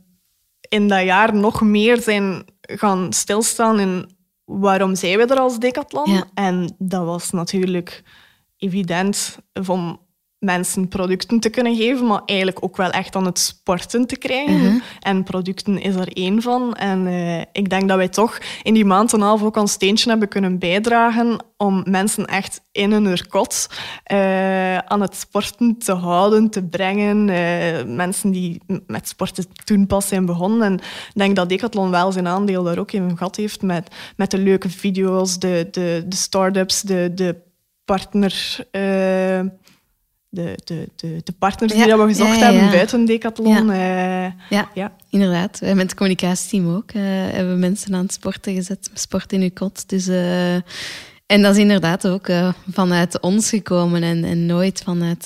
in 0.69 0.89
dat 0.89 1.05
jaar 1.05 1.35
nog 1.35 1.61
meer 1.61 2.03
zijn 2.03 2.45
gaan 2.61 3.13
stilstaan 3.13 3.81
in 3.81 4.17
waarom 4.45 4.95
zijn 4.95 5.19
we 5.19 5.27
er 5.27 5.39
als 5.39 5.59
decathlon. 5.59 6.11
Ja. 6.11 6.25
En 6.35 6.75
dat 6.79 7.05
was 7.05 7.31
natuurlijk 7.31 8.03
evident 8.57 9.39
om 9.67 10.01
mensen 10.45 10.89
producten 10.89 11.41
te 11.41 11.51
kunnen 11.51 11.77
geven, 11.77 12.07
maar 12.07 12.23
eigenlijk 12.27 12.65
ook 12.65 12.77
wel 12.77 12.91
echt 12.91 13.17
aan 13.17 13.27
het 13.27 13.39
sporten 13.39 14.07
te 14.07 14.17
krijgen. 14.17 14.61
Mhm. 14.61 14.79
En 15.01 15.23
producten 15.23 15.81
is 15.81 15.95
er 15.95 16.09
één 16.09 16.43
van. 16.43 16.75
En 16.75 17.07
eh, 17.07 17.41
ik 17.53 17.71
denk 17.71 17.89
dat 17.89 17.97
wij 17.97 18.09
toch 18.09 18.39
in 18.63 18.75
die 18.75 18.85
maand 18.85 19.13
en 19.13 19.21
een 19.21 19.27
half 19.27 19.43
ook 19.43 19.57
een 19.57 19.69
steentje 19.69 20.11
hebben 20.11 20.29
kunnen 20.29 20.59
bijdragen 20.59 21.39
om 21.57 21.83
mensen 21.87 22.25
echt 22.25 22.61
in 22.73 22.93
hun 22.93 23.27
kot 23.29 23.69
eh, 24.05 24.79
aan 24.79 25.01
het 25.01 25.17
sporten 25.17 25.79
te 25.79 25.93
houden, 25.93 26.51
te 26.51 26.63
brengen. 26.63 27.29
Eh, 27.29 27.85
mensen 27.85 28.31
die 28.31 28.63
met 28.87 29.09
sporten 29.09 29.45
toen 29.65 29.87
pas 29.87 30.09
zijn 30.09 30.27
begonnen. 30.27 30.63
En 30.63 30.75
ik 30.75 31.15
denk 31.15 31.37
dat 31.37 31.49
Decathlon 31.49 31.91
wel 31.91 32.13
zijn 32.13 32.29
aandeel 32.29 32.63
daar 32.63 32.79
ook 32.79 32.93
in 32.93 33.17
gehad 33.17 33.37
heeft 33.37 33.63
met, 33.63 33.95
met 34.17 34.31
de 34.31 34.39
leuke 34.39 34.71
video's, 34.71 35.39
de, 35.39 35.69
de, 35.71 36.05
de 36.07 36.17
start-ups, 36.17 36.81
de, 36.81 37.13
de 37.15 37.37
partner... 37.85 38.67
de, 40.35 40.59
de, 40.65 40.89
de, 40.97 41.21
de 41.25 41.33
partners 41.39 41.73
Ja, 41.73 41.79
die 41.79 41.89
dat 41.89 42.01
we 42.01 42.07
gezocht 42.09 42.39
ja, 42.39 42.53
hebben 42.53 42.71
buiten 42.71 43.05
Decathlon. 43.05 43.71
eh, 43.71 44.25
Ja, 44.51 44.71
ja. 44.75 44.93
inderdaad. 45.11 45.59
Wij 45.59 45.75
met 45.75 45.85
het 45.87 45.95
communicatieteam 45.95 46.75
ook 46.75 46.91
eh, 46.91 47.03
hebben 47.05 47.53
we 47.53 47.59
mensen 47.59 47.95
aan 47.95 48.03
het 48.03 48.13
sporten 48.13 48.55
gezet. 48.55 48.91
Sport 48.95 49.33
in 49.33 49.41
uw 49.41 49.51
kot. 49.55 49.89
Dus, 49.89 50.07
eh, 50.09 50.55
en 51.27 51.43
dat 51.43 51.55
is 51.55 51.59
inderdaad 51.59 52.07
ook 52.09 52.27
vanuit 52.71 53.21
ons 53.21 53.49
gekomen 53.49 54.03
en, 54.03 54.25
en 54.25 54.47
nooit 54.47 54.83
vanuit, 54.85 55.25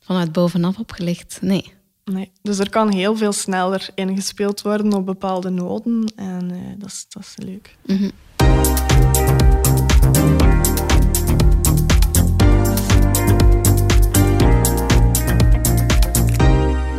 vanuit 0.00 0.32
bovenaf 0.32 0.78
opgelegd. 0.78 1.38
Nee. 1.40 1.72
Nee. 2.04 2.30
Dus 2.42 2.58
er 2.58 2.70
kan 2.70 2.92
heel 2.92 3.16
veel 3.16 3.32
sneller 3.32 3.88
ingespeeld 3.94 4.62
worden 4.62 4.92
op 4.92 5.06
bepaalde 5.06 5.50
noden. 5.50 6.12
En 6.16 6.50
dat, 6.78 6.88
is, 6.88 7.06
dat 7.08 7.22
is 7.22 7.34
leuk. 7.46 7.76
Mhm. 7.86 8.08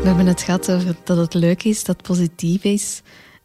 We 0.04 0.10
hebben 0.10 0.28
het 0.28 0.42
gehad 0.42 0.72
over 0.72 0.96
dat 1.04 1.18
het 1.18 1.34
leuk 1.34 1.64
is, 1.64 1.84
dat 1.84 1.96
het 1.96 2.06
positief 2.08 2.64
is. 2.64 3.02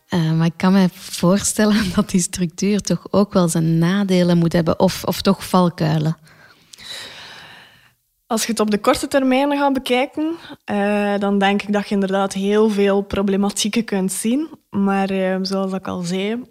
Eh, 0.09 0.33
maar 0.33 0.47
ik 0.47 0.57
kan 0.57 0.73
me 0.73 0.88
voorstellen 0.93 1.85
dat 1.95 2.11
die 2.11 2.21
structuur 2.21 2.81
toch 2.81 3.07
ook 3.11 3.33
wel 3.33 3.49
zijn 3.49 3.79
nadelen 3.79 4.38
moet 4.38 4.53
hebben, 4.53 4.81
of, 4.81 5.05
of 5.05 5.23
toch 5.23 5.49
valkuilen. 5.49 6.17
Als 8.27 8.45
je 8.45 8.50
het 8.50 8.61
op 8.61 8.71
de 8.71 8.79
korte 8.79 9.09
termijn 9.09 9.57
gaat 9.57 9.73
bekijken, 9.73 10.37
eh, 10.65 11.19
dan 11.19 11.38
denk 11.38 11.62
ik 11.62 11.73
dat 11.73 11.88
je 11.88 11.95
inderdaad 11.95 12.33
heel 12.33 12.71
veel 12.71 13.03
problematieken 13.03 13.85
kunt 13.85 14.12
zien. 14.12 14.49
Maar 14.71 15.11
eh, 15.11 15.37
zoals 15.43 15.73
ik 15.73 15.88
al 15.88 16.03
zei, 16.03 16.43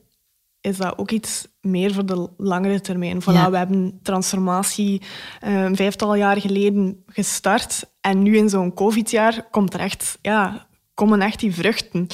is 0.68 0.78
dat 0.78 0.98
ook 0.98 1.12
iets 1.12 1.48
meer 1.62 1.94
voor 1.94 2.06
de 2.06 2.30
langere 2.38 2.82
termijn. 2.82 3.22
Voilà, 3.22 3.26
Ja. 3.26 3.52
We 3.52 3.58
hebben 3.58 4.00
transformatie 4.04 5.02
eh, 5.40 5.64
een 5.64 5.76
vijftal 5.76 6.16
jaar 6.16 6.42
geleden 6.42 7.04
gestart. 7.08 7.84
En 8.02 8.24
nu 8.24 8.38
in 8.38 8.50
zo'n 8.50 8.74
covid-jaar 8.74 9.48
komt 9.52 9.74
er 9.74 9.80
echt, 9.80 10.18
ja, 10.22 10.68
komen 10.94 11.22
echt 11.22 11.40
die 11.40 11.54
vruchten. 11.54 12.08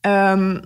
Ehm, 0.00 0.60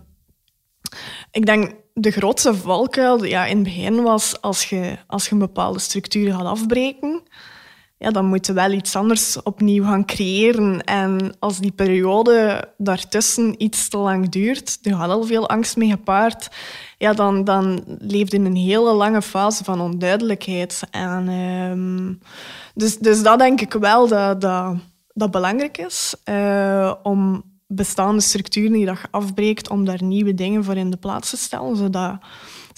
ik 1.30 1.47
denk 1.47 1.75
de 1.95 2.11
grootste 2.11 2.54
valkuil 2.54 3.25
ja, 3.25 3.47
in 3.47 3.54
het 3.54 3.64
begin 3.64 4.02
was 4.02 4.40
als 4.40 4.68
je, 4.68 4.97
als 5.07 5.25
je 5.25 5.33
een 5.33 5.38
bepaalde 5.38 5.78
structuur 5.78 6.33
gaat 6.33 6.47
afbreken 6.47 7.23
ja, 7.99 8.11
dan 8.11 8.25
moet 8.25 8.47
je 8.47 8.52
wel 8.52 8.73
iets 8.73 8.97
anders 8.97 9.43
opnieuw 9.43 9.85
gaan 9.85 10.05
creëren. 10.05 10.85
En 10.85 11.35
als 11.38 11.59
die 11.59 11.73
periode 11.73 12.69
daartussen 12.76 13.55
iets 13.62 13.88
te 13.88 13.97
lang 13.97 14.28
duurt, 14.28 14.78
er 14.83 14.97
gaat 14.97 15.11
al 15.11 15.25
veel 15.25 15.49
angst 15.49 15.76
mee 15.76 15.90
gepaard, 15.90 16.49
ja, 16.99 17.12
dan, 17.12 17.45
dan 17.45 17.85
leeft 17.99 18.33
in 18.33 18.45
een 18.45 18.57
hele 18.57 18.93
lange 18.93 19.23
fase 19.23 19.64
van 19.64 19.81
onduidelijkheid. 19.81 20.83
En, 20.90 21.28
ehm, 21.28 22.14
dus, 22.75 22.99
dus 22.99 23.23
dat 23.23 23.38
denk 23.38 23.61
ik 23.61 23.73
wel 23.73 24.09
dat, 24.09 24.40
dat, 24.40 24.75
dat 25.14 25.31
belangrijk 25.31 25.78
is, 25.78 26.14
eh, 26.25 26.95
om 27.02 27.43
bestaande 27.67 28.21
structuren 28.21 28.73
die 28.73 28.85
je 28.85 28.97
afbreekt, 29.11 29.71
om 29.71 29.85
daar 29.85 30.02
nieuwe 30.02 30.35
dingen 30.35 30.64
voor 30.64 30.76
in 30.76 30.90
de 30.90 30.97
plaats 30.97 31.31
te 31.31 31.37
stellen, 31.37 31.76
zodat 31.76 32.19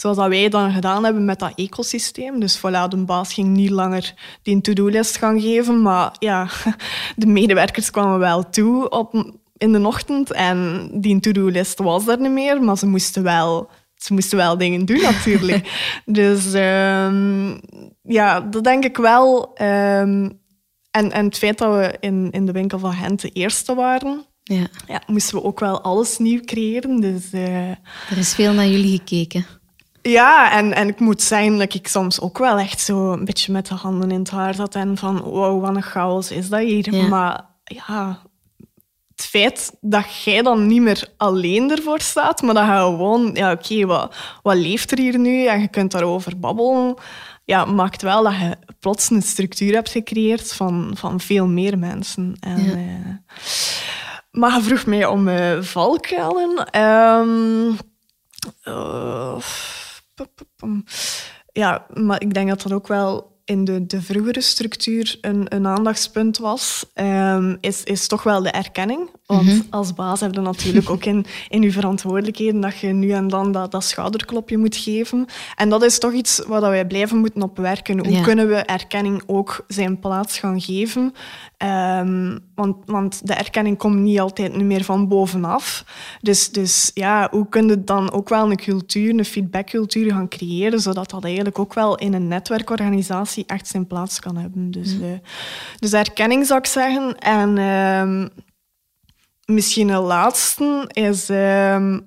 zoals 0.00 0.16
dat 0.16 0.28
wij 0.28 0.48
dan 0.48 0.72
gedaan 0.72 1.04
hebben 1.04 1.24
met 1.24 1.38
dat 1.38 1.52
ecosysteem. 1.54 2.40
Dus 2.40 2.58
voilà, 2.58 2.88
de 2.88 3.04
baas 3.06 3.32
ging 3.32 3.48
niet 3.48 3.70
langer 3.70 4.14
die 4.42 4.60
to-do-list 4.60 5.16
gaan 5.16 5.40
geven, 5.40 5.82
maar 5.82 6.14
ja, 6.18 6.48
de 7.16 7.26
medewerkers 7.26 7.90
kwamen 7.90 8.18
wel 8.18 8.50
toe 8.50 8.88
op, 8.88 9.32
in 9.56 9.72
de 9.72 9.86
ochtend 9.86 10.32
en 10.32 10.90
die 10.94 11.20
to-do-list 11.20 11.78
was 11.78 12.06
er 12.06 12.20
niet 12.20 12.30
meer, 12.30 12.62
maar 12.62 12.78
ze 12.78 12.86
moesten 12.86 13.22
wel, 13.22 13.70
ze 13.94 14.12
moesten 14.12 14.36
wel 14.36 14.58
dingen 14.58 14.84
doen 14.84 15.00
natuurlijk. 15.00 15.90
dus 16.04 16.52
ehm, 16.52 17.58
ja, 18.02 18.40
dat 18.40 18.64
denk 18.64 18.84
ik 18.84 18.96
wel. 18.96 19.54
Ehm, 19.54 20.30
en, 20.90 21.12
en 21.12 21.24
het 21.24 21.38
feit 21.38 21.58
dat 21.58 21.74
we 21.74 21.96
in, 22.00 22.30
in 22.30 22.46
de 22.46 22.52
winkel 22.52 22.78
van 22.78 22.92
Gent 22.92 23.20
de 23.20 23.30
eerste 23.30 23.74
waren, 23.74 24.24
Ja, 24.42 24.66
ja, 24.86 25.02
moesten 25.06 25.34
we 25.34 25.44
ook 25.44 25.60
wel 25.60 25.80
alles 25.80 26.18
nieuw 26.18 26.40
creëren. 26.40 27.00
Dus 27.00 27.32
eh, 27.32 27.68
er 28.10 28.18
is 28.18 28.34
veel 28.34 28.52
naar 28.52 28.68
jullie 28.68 28.98
gekeken. 28.98 29.59
Ja, 30.02 30.52
en, 30.52 30.72
en 30.74 30.88
ik 30.88 31.00
moet 31.00 31.22
zeggen 31.22 31.58
dat 31.58 31.74
ik 31.74 31.88
soms 31.88 32.20
ook 32.20 32.38
wel 32.38 32.58
echt 32.58 32.80
zo 32.80 33.12
een 33.12 33.24
beetje 33.24 33.52
met 33.52 33.66
de 33.66 33.74
handen 33.74 34.10
in 34.10 34.18
het 34.18 34.30
haar 34.30 34.54
zat 34.54 34.74
en 34.74 34.96
van 34.96 35.20
wow, 35.20 35.60
wat 35.60 35.76
een 35.76 35.82
chaos 35.82 36.30
is 36.30 36.48
dat 36.48 36.60
hier. 36.60 36.94
Ja. 36.94 37.08
Maar 37.08 37.44
ja, 37.64 38.22
het 39.16 39.26
feit 39.26 39.76
dat 39.80 40.22
jij 40.24 40.42
dan 40.42 40.66
niet 40.66 40.82
meer 40.82 41.08
alleen 41.16 41.70
ervoor 41.70 42.00
staat, 42.00 42.42
maar 42.42 42.54
dat 42.54 42.64
je 42.66 42.70
gewoon, 42.72 43.30
ja 43.34 43.52
oké, 43.52 43.86
wat, 43.86 44.14
wat 44.42 44.56
leeft 44.56 44.90
er 44.90 44.98
hier 44.98 45.18
nu? 45.18 45.46
En 45.46 45.60
je 45.60 45.68
kunt 45.68 45.90
daarover 45.92 46.38
babbelen. 46.38 46.94
Ja, 47.44 47.64
maakt 47.64 48.02
wel 48.02 48.22
dat 48.22 48.34
je 48.34 48.56
plots 48.80 49.10
een 49.10 49.22
structuur 49.22 49.74
hebt 49.74 49.90
gecreëerd 49.90 50.52
van, 50.52 50.90
van 50.96 51.20
veel 51.20 51.46
meer 51.46 51.78
mensen. 51.78 52.36
En, 52.40 52.64
Ja. 52.64 52.72
eh, 52.72 53.36
maar 54.30 54.54
je 54.56 54.62
vroeg 54.62 54.86
mij 54.86 55.06
om 55.06 55.28
eh 55.28 55.62
valkuilen. 55.62 56.68
Pom. 58.62 59.40
Ja, 61.52 61.86
maar 61.94 62.22
ik 62.22 62.34
denk 62.34 62.48
dat 62.48 62.62
dat 62.62 62.72
ook 62.72 62.86
wel 62.86 63.29
in 63.50 63.64
de, 63.64 63.86
de 63.86 64.02
vroegere 64.02 64.40
structuur 64.40 65.18
een, 65.20 65.46
een 65.48 65.66
aandachtspunt 65.66 66.38
was, 66.38 66.84
ehm, 66.94 67.56
is, 67.60 67.82
is 67.84 68.06
toch 68.06 68.22
wel 68.22 68.42
de 68.42 68.50
erkenning. 68.50 69.08
Want 69.26 69.66
als 69.70 69.94
baas 69.94 70.20
heb 70.20 70.34
je 70.34 70.40
natuurlijk 70.40 70.90
ook 70.90 71.04
in, 71.04 71.24
in 71.48 71.62
je 71.62 71.72
verantwoordelijkheden 71.72 72.60
dat 72.60 72.78
je 72.78 72.86
nu 72.86 73.10
en 73.10 73.28
dan 73.28 73.52
dat, 73.52 73.70
dat 73.70 73.84
schouderklopje 73.84 74.58
moet 74.58 74.76
geven. 74.76 75.26
En 75.56 75.68
dat 75.68 75.82
is 75.82 75.98
toch 75.98 76.12
iets 76.12 76.42
waar 76.46 76.60
dat 76.60 76.70
wij 76.70 76.86
blijven 76.86 77.18
moeten 77.18 77.42
op 77.42 77.56
werken. 77.56 77.98
Hoe 77.98 78.12
Ja. 78.12 78.22
kunnen 78.22 78.48
we 78.48 78.54
erkenning 78.54 79.22
ook 79.26 79.64
zijn 79.68 79.98
plaats 79.98 80.38
gaan 80.38 80.60
geven? 80.60 81.14
Ehm, 81.56 82.38
want, 82.54 82.76
want 82.86 83.26
de 83.26 83.34
erkenning 83.34 83.78
komt 83.78 83.96
niet 83.98 84.20
altijd 84.20 84.56
nu 84.56 84.64
meer 84.64 84.84
van 84.84 85.08
bovenaf. 85.08 85.84
Dus, 86.20 86.50
dus 86.50 86.90
ja, 86.94 87.28
hoe 87.30 87.48
kun 87.48 87.68
je 87.68 87.84
dan 87.84 88.12
ook 88.12 88.28
wel 88.28 88.50
een 88.50 88.56
cultuur, 88.56 89.18
een 89.18 89.24
feedbackcultuur 89.24 90.12
gaan 90.12 90.28
creëren, 90.28 90.80
zodat 90.80 91.10
dat 91.10 91.24
eigenlijk 91.24 91.58
ook 91.58 91.74
wel 91.74 91.96
in 91.96 92.14
een 92.14 92.28
netwerkorganisatie 92.28 93.39
echt 93.46 93.66
zijn 93.66 93.86
plaats 93.86 94.20
kan 94.20 94.36
hebben. 94.36 94.70
Dus, 94.70 95.00
eh, 95.00 95.18
dus 95.78 95.92
erkenning 95.92 96.46
zou 96.46 96.58
ik 96.58 96.66
zeggen. 96.66 97.18
En 97.18 97.58
ehm, 97.58 98.28
misschien 99.44 99.88
een 99.88 100.02
laatste 100.02 100.84
is... 100.92 101.28
ehm, 101.28 102.00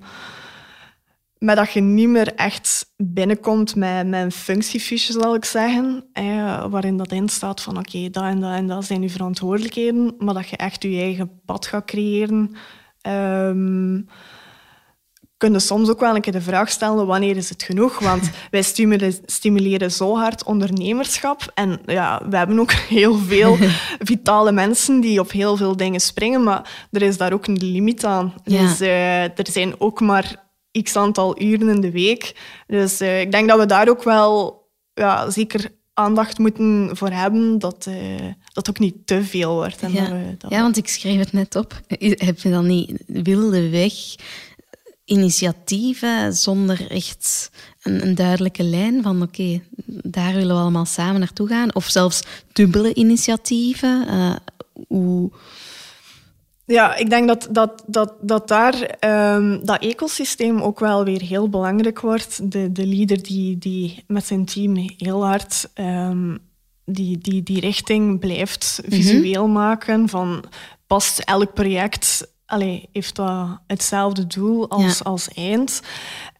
maar 1.38 1.56
dat 1.56 1.72
je 1.72 1.82
niet 1.82 2.08
meer 2.08 2.34
echt 2.36 2.94
binnenkomt 2.98 3.75
met, 3.75 4.08
met 4.08 4.24
een 4.24 4.32
functiefiche, 4.32 5.12
zal 5.12 5.36
ik 5.36 5.46
zeggen, 5.46 6.06
eh, 6.13 6.66
waarin 6.70 6.98
dat 6.98 7.12
in 7.12 7.30
staat 7.30 7.62
van 7.62 7.78
oké, 7.78 8.10
dat 8.10 8.24
en 8.24 8.40
dat 8.40 8.56
en 8.56 8.68
dat 8.68 8.86
zijn 8.86 9.02
je 9.02 9.10
verantwoordelijkheden, 9.10 10.16
maar 10.18 10.34
dat 10.34 10.50
je 10.50 10.58
echt 10.58 10.84
je 10.84 11.02
eigen 11.02 11.42
pad 11.46 11.66
gaat 11.66 11.86
creëren. 11.86 12.56
Ehm 13.02 14.00
kun 15.44 15.54
je 15.54 15.60
soms 15.60 15.90
ook 15.90 16.00
wel 16.00 16.16
een 16.16 16.22
keer 16.22 16.34
de 16.34 16.42
vraag 16.42 16.70
stellen, 16.70 17.06
wanneer 17.06 17.38
is 17.38 17.50
het 17.50 17.64
genoeg? 17.64 18.00
Want 18.00 18.30
wij 18.52 18.62
stimuleren, 18.62 19.20
stimuleren 19.26 19.92
zo 19.92 20.16
hard 20.18 20.44
ondernemerschap. 20.44 21.52
En 21.54 21.80
ja, 21.86 22.22
we 22.30 22.38
hebben 22.38 22.60
ook 22.60 22.72
heel 22.98 23.18
veel 23.18 23.58
vitale 24.12 24.52
mensen 24.52 25.00
die 25.00 25.20
op 25.20 25.32
heel 25.32 25.58
veel 25.58 25.78
dingen 25.78 26.00
springen, 26.00 26.44
maar 26.44 26.88
er 26.92 27.02
is 27.02 27.18
daar 27.18 27.34
ook 27.34 27.48
een 27.48 27.58
limiet 27.58 28.06
aan. 28.06 28.34
Ja. 28.44 28.62
Dus 28.62 28.80
eh, 28.80 29.24
er 29.24 29.48
zijn 29.52 29.76
ook 29.78 30.00
maar 30.00 30.36
x 30.84 30.96
aantal 30.96 31.42
uren 31.42 31.70
in 31.70 31.82
de 31.82 31.92
week. 31.92 32.36
Dus 32.68 33.00
eh, 33.00 33.22
ik 33.22 33.32
denk 33.32 33.50
dat 33.50 33.60
we 33.60 33.66
daar 33.66 33.90
ook 33.90 34.04
wel 34.04 34.62
ja, 34.94 35.30
zeker 35.30 35.72
aandacht 35.94 36.38
moeten 36.38 36.90
voor 36.94 37.10
hebben, 37.10 37.60
dat 37.60 37.86
eh, 37.88 37.96
dat 38.54 38.70
ook 38.70 38.80
niet 38.80 38.96
te 39.06 39.24
veel 39.24 39.54
wordt. 39.54 39.82
En 39.82 39.92
Ja. 39.92 40.02
dat 40.02 40.10
we, 40.10 40.36
dat 40.38 40.52
ja, 40.52 40.62
want 40.62 40.78
ik 40.78 40.88
schreef 40.88 41.20
het 41.20 41.34
net 41.34 41.56
op. 41.56 41.82
Heb 41.98 42.40
je 42.40 42.50
dan 42.50 42.68
niet 42.68 43.04
wilde 43.08 43.70
weg 43.70 43.94
initiatieven 45.13 46.34
zonder 46.34 46.91
echt 46.91 47.51
een, 47.82 48.01
een 48.08 48.15
duidelijke 48.15 48.63
lijn 48.63 49.03
van 49.03 49.22
oké, 49.22 49.62
daar 50.03 50.34
willen 50.34 50.55
we 50.55 50.62
allemaal 50.62 50.86
samen 50.86 51.20
naartoe 51.20 51.48
gaan? 51.48 51.75
Of 51.75 51.86
zelfs 51.86 52.24
dubbele 52.53 52.93
initiatieven? 52.93 54.08
Uh, 54.08 54.36
hoe... 54.88 55.32
Ja, 56.65 56.96
ik 56.96 57.10
denk 57.10 57.27
dat, 57.27 57.48
dat, 57.51 57.84
dat, 57.88 58.13
dat 58.22 58.48
daar 58.48 58.98
um, 59.36 59.65
dat 59.65 59.82
ecosysteem 59.82 60.62
ook 60.62 60.79
wel 60.79 61.03
weer 61.03 61.22
heel 61.22 61.50
belangrijk 61.50 62.00
wordt. 62.00 62.51
De, 62.51 62.72
de 62.72 62.88
leader 62.88 63.24
die, 63.24 63.58
die 63.58 64.03
met 64.08 64.25
zijn 64.25 64.46
team 64.46 64.75
heel 64.98 65.25
hard 65.25 65.70
um, 65.75 66.39
die, 66.86 67.17
die, 67.17 67.43
die 67.43 67.60
richting 67.60 68.20
blijft 68.20 68.79
mhm. 68.82 68.96
visueel 68.96 69.48
maken 69.48 70.10
van 70.10 70.43
past 70.88 71.20
elk 71.20 71.53
project 71.53 72.33
Allee, 72.46 72.90
heeft 72.92 73.16
dat 73.16 73.60
hetzelfde 73.68 74.28
doel 74.28 74.70
als, 74.70 75.04
als 75.04 75.28
eind. 75.28 75.82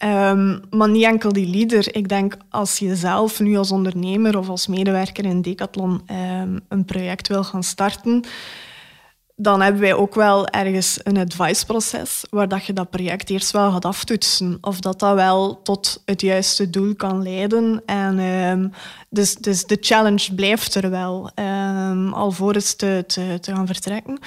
Um, 0.04 0.62
maar 0.70 0.90
niet 0.90 1.04
enkel 1.04 1.34
die 1.34 1.48
leader. 1.48 1.96
Ik 1.96 2.10
denk 2.10 2.38
als 2.50 2.80
je 2.80 2.96
zelf 2.96 3.40
nu 3.40 3.58
als 3.58 3.72
ondernemer 3.72 4.38
of 4.38 4.50
als 4.50 4.68
medewerker 4.68 5.26
in 5.26 5.42
Decathlon 5.42 6.02
um, 6.42 6.60
een 6.68 6.86
project 6.86 7.28
wil 7.28 7.44
gaan 7.44 7.64
starten, 7.64 8.26
dan 9.44 9.62
hebben 9.62 9.82
wij 9.82 9.94
ook 9.94 10.16
wel 10.16 10.48
ergens 10.48 11.00
een 11.04 11.18
advice-proces 11.18 12.26
waar 12.30 12.48
dat 12.48 12.66
je 12.66 12.74
dat 12.74 12.90
project 12.90 13.30
eerst 13.30 13.52
wel 13.52 13.72
gaat 13.72 13.86
aftoetsen. 13.86 14.58
Of 14.62 14.80
dat 14.80 15.00
dat 15.00 15.16
wel 15.16 15.62
tot 15.62 16.02
het 16.06 16.22
juiste 16.22 16.70
doel 16.70 16.96
kan 16.96 17.24
leiden. 17.24 17.82
En, 17.86 18.20
um, 18.20 18.72
dus, 19.10 19.36
dus 19.36 19.66
de 19.66 19.78
challenge 19.80 20.34
blijft 20.36 20.76
er 20.76 20.90
wel, 20.90 21.32
um, 21.36 22.14
alvorens 22.14 22.76
te, 22.76 23.04
te, 23.08 23.38
te 23.42 23.56
gaan 23.56 23.68
vertrekken. 23.68 24.20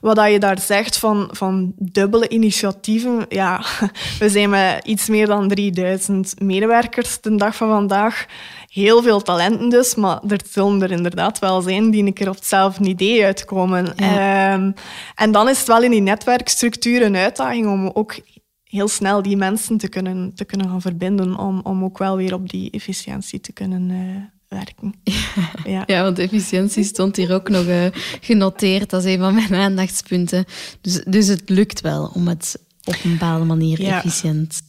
Wat 0.00 0.16
dat 0.16 0.30
je 0.30 0.38
daar 0.38 0.58
zegt 0.58 0.98
van, 0.98 1.28
van 1.32 1.72
dubbele 1.76 2.28
initiatieven, 2.28 3.26
ja, 3.28 3.64
we 4.18 4.28
zijn 4.28 4.50
met 4.50 4.84
iets 4.84 5.08
meer 5.08 5.26
dan 5.26 5.48
3000 5.48 6.40
medewerkers 6.40 7.20
de 7.20 7.36
dag 7.36 7.56
van 7.56 7.68
vandaag 7.68 8.26
heel 8.72 9.02
veel 9.02 9.22
talenten 9.22 9.68
dus, 9.68 9.94
maar 9.94 10.20
er 10.28 10.40
zullen 10.50 10.82
er 10.82 10.90
inderdaad 10.90 11.38
wel 11.38 11.62
zijn 11.62 11.90
die 11.90 12.04
een 12.04 12.12
keer 12.12 12.28
op 12.28 12.34
hetzelfde 12.34 12.84
idee 12.84 13.24
uitkomen. 13.24 13.96
Ehm, 13.96 14.72
en 15.14 15.32
dan 15.32 15.48
is 15.48 15.58
het 15.58 15.66
wel 15.66 15.82
in 15.82 15.90
die 15.90 16.00
netwerkstructuur 16.00 17.02
een 17.02 17.16
uitdaging 17.16 17.66
om 17.66 17.90
ook 17.94 18.18
heel 18.62 18.88
snel 18.88 19.22
die 19.22 19.36
mensen 19.36 19.76
te 19.76 19.88
kunnen, 19.88 20.34
te 20.34 20.44
kunnen 20.44 20.68
gaan 20.68 20.80
verbinden, 20.80 21.38
om, 21.38 21.60
om 21.62 21.84
ook 21.84 21.98
wel 21.98 22.16
weer 22.16 22.34
op 22.34 22.48
die 22.48 22.70
efficiëntie 22.70 23.40
te 23.40 23.52
kunnen 23.52 23.90
uh, 23.90 24.16
werken. 24.48 24.94
Ja. 25.64 25.82
ja, 25.86 26.02
want 26.02 26.18
efficiëntie 26.18 26.84
stond 26.84 27.16
hier 27.16 27.32
ook 27.32 27.48
nog 27.48 27.66
uh, 27.66 27.86
genoteerd 28.20 28.92
als 28.92 29.04
een 29.04 29.18
van 29.18 29.34
mijn 29.34 29.54
aandachtspunten. 29.54 30.44
Dus, 30.80 31.04
dus 31.06 31.26
het 31.26 31.48
lukt 31.48 31.80
wel 31.80 32.10
om 32.14 32.28
het 32.28 32.58
op 32.84 32.96
een 33.04 33.10
bepaalde 33.10 33.44
manier 33.44 33.82
ja. 33.82 33.96
efficiënt 33.96 34.60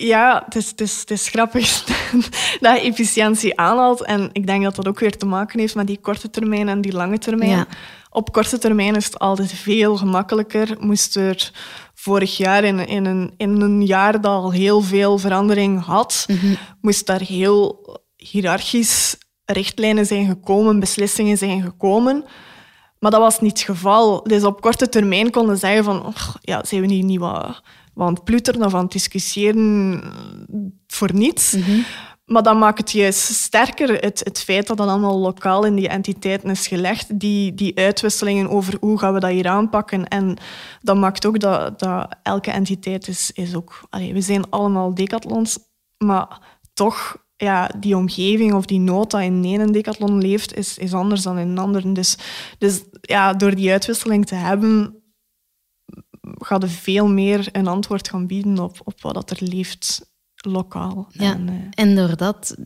ja, 0.00 0.42
het 0.44 0.56
is, 0.56 0.70
het, 0.70 0.80
is, 0.80 1.00
het 1.00 1.10
is 1.10 1.28
grappig 1.28 1.84
dat 2.60 2.76
je 2.76 2.88
efficiëntie 2.88 3.58
aanhaalt. 3.58 4.04
En 4.04 4.30
ik 4.32 4.46
denk 4.46 4.62
dat 4.62 4.74
dat 4.76 4.88
ook 4.88 4.98
weer 4.98 5.16
te 5.16 5.26
maken 5.26 5.58
heeft 5.58 5.74
met 5.74 5.86
die 5.86 6.00
korte 6.00 6.30
termijn 6.30 6.68
en 6.68 6.80
die 6.80 6.92
lange 6.92 7.18
termijn. 7.18 7.66
Op 8.10 8.32
korte 8.32 8.58
termijn 8.58 8.96
is 8.96 9.04
het 9.04 9.18
altijd 9.18 9.52
veel 9.52 9.96
gemakkelijker. 9.96 10.76
Moest 10.78 11.16
er 11.16 11.50
vorig 11.94 12.36
jaar 12.36 12.64
in, 12.64 12.86
in, 12.86 13.04
een, 13.04 13.34
in 13.36 13.60
een 13.60 13.86
jaar 13.86 14.12
dat 14.12 14.24
al 14.32 14.52
heel 14.52 14.80
veel 14.80 15.18
verandering 15.18 15.84
had, 15.84 16.26
mm 16.28 16.56
moest 16.80 17.06
daar 17.06 17.20
heel 17.20 17.86
hiërarchisch 18.16 19.16
richtlijnen 19.44 20.06
zijn 20.06 20.26
gekomen, 20.26 20.80
beslissingen 20.80 21.38
zijn 21.38 21.62
gekomen. 21.62 22.24
Maar 22.98 23.10
dat 23.10 23.20
was 23.20 23.40
niet 23.40 23.58
het 23.58 23.60
geval. 23.60 24.22
Dus 24.22 24.44
op 24.44 24.60
korte 24.60 24.88
termijn 24.88 25.30
konden 25.30 25.56
zeggen 25.58 25.84
van, 25.84 26.06
oh, 26.06 26.34
ja, 26.40 26.64
zijn 26.64 26.80
we 26.80 26.92
hier 26.92 27.04
niet 27.04 27.18
wat 27.18 27.62
aan 28.06 28.14
het 28.14 28.24
pluteren 28.24 28.64
of 28.64 28.74
aan 28.74 28.82
het 28.82 28.92
discussiëren 28.92 30.02
voor 30.86 31.14
niets. 31.14 31.56
Maar 32.24 32.42
dat 32.42 32.58
maakt 32.58 32.78
het 32.78 32.92
juist 32.92 33.18
sterker, 33.18 34.00
het, 34.00 34.20
het 34.24 34.42
feit 34.42 34.66
dat 34.66 34.76
dat 34.76 34.88
allemaal 34.88 35.18
lokaal 35.18 35.64
in 35.64 35.74
die 35.74 35.88
entiteiten 35.88 36.50
is 36.50 36.66
gelegd, 36.66 37.20
die, 37.20 37.54
die 37.54 37.76
uitwisselingen 37.78 38.50
over 38.50 38.76
hoe 38.80 38.98
gaan 38.98 39.14
we 39.14 39.20
dat 39.20 39.30
hier 39.30 39.48
aanpakken. 39.48 40.08
En 40.08 40.36
dat 40.80 40.96
maakt 40.96 41.26
ook 41.26 41.40
dat, 41.40 41.78
dat 41.78 42.16
elke 42.22 42.50
entiteit 42.50 43.08
is, 43.08 43.30
is 43.34 43.54
ook... 43.54 43.80
We 43.90 44.20
zijn 44.20 44.50
allemaal 44.50 44.94
decathlons, 44.94 45.58
maar 45.98 46.40
toch, 46.74 47.16
ja, 47.36 47.70
die 47.78 47.96
omgeving 47.96 48.54
of 48.54 48.64
die 48.64 48.80
nota 48.80 49.20
in 49.20 49.44
één 49.44 49.72
decathlon 49.72 50.20
leeft, 50.20 50.56
is, 50.56 50.78
is 50.78 50.94
anders 50.94 51.22
dan 51.22 51.38
in 51.38 51.48
een 51.48 51.58
ander. 51.58 51.94
Dus, 51.94 52.16
dus 52.58 52.82
ja, 53.00 53.34
door 53.34 53.54
die 53.54 53.70
uitwisseling 53.70 54.26
te 54.26 54.34
hebben, 54.34 54.99
gaat 56.38 56.62
er 56.62 56.68
veel 56.68 57.08
meer 57.08 57.48
een 57.52 57.66
antwoord 57.66 58.08
gaan 58.08 58.26
bieden 58.26 58.58
op, 58.58 58.80
op 58.84 59.00
wat 59.00 59.30
er 59.30 59.38
leeft 59.40 60.10
lokaal. 60.34 61.08
Ja, 61.12 61.32
en, 61.34 61.48
uh, 61.48 61.54
en 61.70 61.96
doordat 61.96 62.56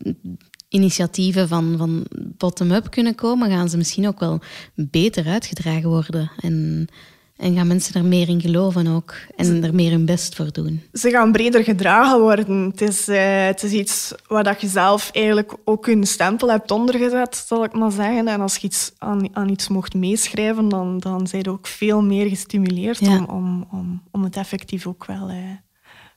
initiatieven 0.68 1.48
van, 1.48 1.74
van 1.78 2.06
bottom-up 2.36 2.90
kunnen 2.90 3.14
komen, 3.14 3.50
gaan 3.50 3.68
ze 3.68 3.76
misschien 3.76 4.06
ook 4.06 4.20
wel 4.20 4.40
beter 4.74 5.26
uitgedragen 5.26 5.88
worden. 5.88 6.30
En 6.36 6.88
en 7.36 7.54
gaan 7.54 7.66
mensen 7.66 7.94
er 7.94 8.04
meer 8.04 8.28
in 8.28 8.40
geloven 8.40 8.86
ook 8.86 9.14
en 9.36 9.64
er 9.64 9.74
meer 9.74 9.90
hun 9.90 10.04
best 10.04 10.34
voor 10.34 10.52
doen? 10.52 10.82
Ze 10.92 11.10
gaan 11.10 11.32
breder 11.32 11.64
gedragen 11.64 12.20
worden. 12.20 12.70
Het 12.70 12.80
is, 12.80 13.08
uh, 13.08 13.46
het 13.46 13.62
is 13.62 13.72
iets 13.72 14.14
waar 14.26 14.44
dat 14.44 14.60
je 14.60 14.66
zelf 14.66 15.10
eigenlijk 15.12 15.56
ook 15.64 15.86
een 15.86 16.06
stempel 16.06 16.50
hebt 16.50 16.70
ondergezet, 16.70 17.44
zal 17.46 17.64
ik 17.64 17.72
maar 17.72 17.92
zeggen. 17.92 18.28
En 18.28 18.40
als 18.40 18.56
je 18.56 18.66
iets 18.66 18.92
aan, 18.98 19.36
aan 19.36 19.48
iets 19.48 19.68
mocht 19.68 19.94
meeschrijven, 19.94 20.68
dan, 20.68 20.98
dan 20.98 21.26
zijn 21.26 21.42
je 21.42 21.50
ook 21.50 21.66
veel 21.66 22.02
meer 22.02 22.28
gestimuleerd 22.28 23.00
om, 23.00 23.24
om, 23.24 23.66
om, 23.70 24.02
om 24.10 24.24
het 24.24 24.36
effectief 24.36 24.86
ook 24.86 25.04
wel 25.04 25.30
uh, 25.30 25.36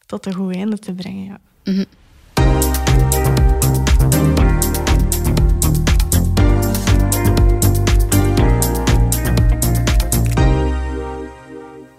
tot 0.06 0.25
een 0.25 0.34
goed 0.34 0.56
einde 0.56 0.80
te 0.80 0.93
brengen. 0.93 1.25
Ja. 1.25 1.39
Mm 1.73 1.86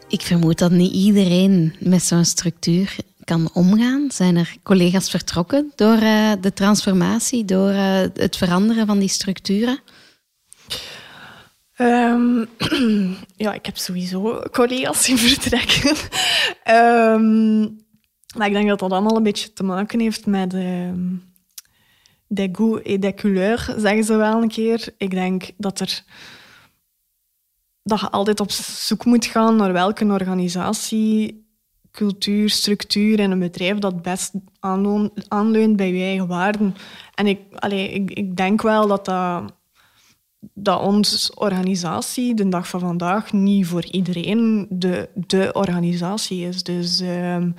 Ik 0.09 0.21
vermoed 0.23 0.59
dat 0.59 0.71
niet 0.71 0.93
iedereen 0.93 1.75
met 1.81 2.03
zo'n 2.03 2.25
structuur 2.25 2.97
kan 3.25 3.51
omgaan. 3.53 4.11
Zijn 4.11 4.37
er 4.37 4.57
collega's 4.63 5.11
vertrokken 5.11 5.73
door 5.75 6.03
uh, 6.03 6.33
de 6.41 6.53
transformatie, 6.53 7.45
door 7.45 7.71
uh, 7.71 8.01
het 8.15 8.37
veranderen 8.37 8.87
van 8.87 8.99
die 8.99 9.09
structuren? 9.09 9.81
Um, 11.77 12.49
ja, 13.37 13.53
ik 13.53 13.67
heb 13.67 13.77
sowieso 13.77 14.43
collega's 14.51 15.05
die 15.05 15.17
vertrekken. 15.29 15.97
um, 16.77 17.87
maar 18.37 18.47
ik 18.47 18.53
denk 18.53 18.69
dat 18.69 18.79
dat 18.79 18.91
allemaal 18.93 19.17
een 19.17 19.23
beetje 19.23 19.53
te 19.53 19.63
maken 19.63 20.01
heeft 20.01 20.27
met 20.27 20.55
uh, 20.55 20.93
des 22.27 22.49
goûts 22.53 22.83
et 22.83 23.03
des 23.03 23.15
couleurs, 23.15 23.65
zeggen 23.77 24.05
ze 24.05 24.17
wel 24.17 24.43
een 24.43 24.49
keer. 24.49 24.89
Ik 24.97 25.11
denk 25.11 25.51
dat 25.57 25.81
er 25.81 26.05
dat 27.89 28.01
je 28.01 28.11
altijd 28.11 28.41
op 28.41 28.51
zoek 28.51 29.05
moet 29.05 29.27
gaan 29.27 29.57
naar 29.57 29.73
welke 29.73 30.05
organisatie, 30.05 31.47
cultuur, 31.93 32.51
structuur 32.51 33.19
en 33.19 33.31
een 33.31 33.39
bedrijf 33.39 33.79
dat 33.79 34.03
best 34.03 34.33
aanleunt 35.29 35.77
bij 35.77 35.93
je 35.93 36.05
eigen 36.05 36.27
waarden. 36.27 36.75
En 37.15 37.27
ik, 37.27 37.41
allee, 37.55 37.91
ik, 37.93 38.11
ik 38.11 38.37
denk 38.37 38.63
wel 38.63 38.87
dat 38.87 39.05
dat, 39.05 39.53
dat 40.41 40.81
onze 40.81 41.35
organisatie 41.35 42.35
de 42.35 42.49
dag 42.49 42.69
van 42.69 42.81
vandaag 42.81 43.33
niet 43.33 43.67
voor 43.67 43.85
iedereen 43.85 44.67
de, 44.71 45.09
de 45.15 45.51
organisatie 45.53 46.47
is. 46.47 46.63
Dus, 46.63 47.01
um, 47.01 47.55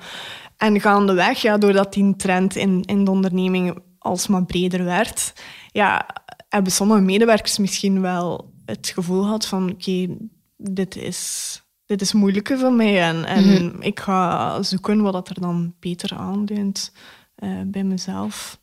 en 0.56 0.80
gaandeweg, 0.80 1.42
ja, 1.42 1.58
doordat 1.58 1.92
die 1.92 2.16
trend 2.16 2.56
in, 2.56 2.82
in 2.82 3.04
de 3.04 3.10
onderneming 3.10 3.78
alsmaar 3.98 4.44
breder 4.44 4.84
werd, 4.84 5.32
ja, 5.72 6.06
hebben 6.48 6.72
sommige 6.72 7.00
medewerkers 7.00 7.58
misschien 7.58 8.00
wel 8.00 8.49
het 8.70 8.88
gevoel 8.88 9.26
had 9.26 9.46
van 9.46 9.70
oké, 9.70 10.16
dit, 10.56 10.96
is, 10.96 11.62
dit 11.86 12.00
is 12.00 12.12
moeilijker 12.12 12.58
voor 12.58 12.72
mij 12.72 13.02
en, 13.02 13.24
en 13.24 13.44
mhm. 13.44 13.82
ik 13.82 14.00
ga 14.00 14.62
zoeken 14.62 15.02
wat 15.02 15.28
er 15.28 15.40
dan 15.40 15.74
beter 15.80 16.16
aanduidt 16.16 16.92
uh, 17.38 17.60
bij 17.66 17.84
mezelf. 17.84 18.58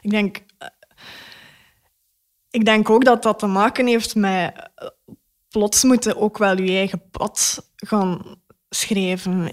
Ik 0.00 0.10
denk, 0.10 0.36
uh, 0.62 0.68
ik 2.50 2.64
denk 2.64 2.90
ook 2.90 3.04
dat 3.04 3.22
dat 3.22 3.38
te 3.38 3.46
maken 3.46 3.86
heeft 3.86 4.14
met 4.14 4.70
uh, 4.82 4.88
plots 5.48 5.84
moeten 5.84 6.16
ook 6.16 6.38
wel 6.38 6.60
je 6.60 6.76
eigen 6.76 7.10
pad 7.10 7.68
gaan 7.76 8.22
schrijven. 8.68 9.44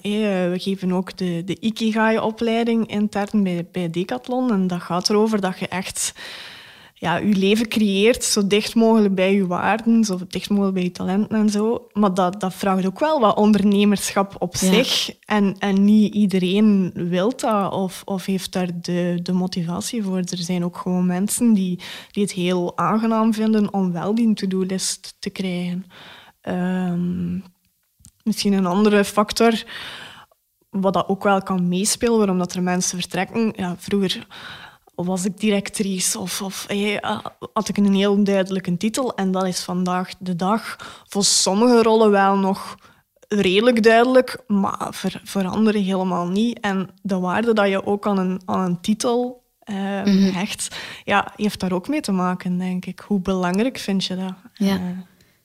We 0.52 0.56
geven 0.58 0.92
ook 0.92 1.18
de, 1.18 1.44
de 1.46 1.60
Ikigai-opleiding 1.60 2.88
intern 2.88 3.44
bij, 3.44 3.68
bij 3.72 3.90
Decathlon 3.90 4.52
en 4.52 4.68
dat 4.68 4.82
gaat 4.82 5.10
erover 5.10 5.42
dat 5.42 5.60
je 5.60 5.68
echt 5.68 6.14
ja, 7.04 7.18
je 7.18 7.36
leven 7.36 7.68
creëert 7.68 8.24
zo 8.24 8.48
dicht 8.48 8.76
mogelijk 8.76 9.16
bij 9.16 9.34
je 9.34 9.48
waarden, 9.48 10.04
zo 10.04 10.20
dicht 10.28 10.50
mogelijk 10.50 10.74
bij 10.74 10.84
je 10.84 10.92
talenten 10.92 11.38
en 11.38 11.50
zo. 11.50 11.88
Maar 11.94 12.14
dat, 12.14 12.40
dat 12.40 12.54
vraagt 12.54 12.86
ook 12.86 13.00
wel 13.00 13.20
wat 13.20 13.36
ondernemerschap 13.36 14.36
op 14.40 14.56
zich. 14.56 15.12
En, 15.26 15.56
en 15.60 15.86
niet 15.86 16.14
iedereen 16.14 16.92
wil 16.94 17.34
dat 17.36 17.74
of, 17.74 18.02
of 18.06 18.26
heeft 18.26 18.52
daar 18.52 18.70
de, 18.82 19.20
de 19.24 19.32
motivatie 19.32 20.04
voor. 20.04 20.18
Er 20.18 20.38
zijn 20.38 20.64
ook 20.64 20.78
gewoon 20.78 21.06
mensen 21.06 21.54
die, 21.54 21.80
die 22.12 22.24
het 22.24 22.32
heel 22.32 22.78
aangenaam 22.78 23.34
vinden 23.34 23.74
om 23.74 23.92
wel 23.92 24.16
die 24.16 24.34
to-do-list 24.34 25.16
te 25.20 25.30
krijgen. 25.30 25.86
Um, 26.42 27.44
misschien 28.24 28.54
een 28.54 28.66
andere 28.66 29.04
factor 29.04 29.64
wat 30.70 30.94
dat 30.94 31.08
ook 31.08 31.24
wel 31.24 31.42
kan 31.42 31.68
meespelen, 31.68 32.18
waarom 32.18 32.38
dat 32.38 32.54
er 32.54 32.64
mensen 32.64 33.00
vertrekken. 33.00 33.54
Ja, 33.56 33.76
vroeger 33.78 34.28
was 34.96 35.26
ik 35.26 35.40
directrice 35.40 36.20
of, 36.20 36.42
of 36.42 36.68
had 37.54 37.70
ik 37.70 37.78
een 37.78 37.94
heel 37.94 38.24
duidelijke 38.24 38.78
titel. 38.78 39.16
En 39.16 39.32
dat 39.32 39.46
is 39.46 39.64
vandaag 39.64 40.14
de 40.20 40.36
dag 40.36 40.76
voor 41.08 41.24
sommige 41.24 41.82
rollen 41.82 42.12
wel 42.12 42.38
nog 42.38 42.76
redelijk 43.28 43.84
duidelijk, 43.84 44.44
maar 44.48 44.88
voor, 45.24 45.46
anderen 45.48 45.84
helemaal 45.84 46.28
niet. 46.28 46.60
En 46.60 46.90
de 47.02 47.20
waarde 47.20 47.54
dat 47.54 47.70
je 47.70 47.86
ook 47.86 48.08
aan 48.08 48.18
een, 48.18 48.42
aan 48.46 48.60
een 48.60 48.82
titel 48.82 49.44
uh, 49.66 49.76
hecht, 50.34 50.76
ja, 51.04 51.32
heeft 51.36 51.60
daar 51.60 51.72
ook 51.72 51.88
mee 51.88 52.02
te 52.02 52.12
maken, 52.12 52.58
denk 52.58 52.86
ik. 52.86 53.00
Hoe 53.00 53.20
belangrijk 53.20 53.78
vind 53.78 54.06
je 54.06 54.16
dat? 54.16 54.34
Ja, 54.54 54.76
uh, 54.76 54.98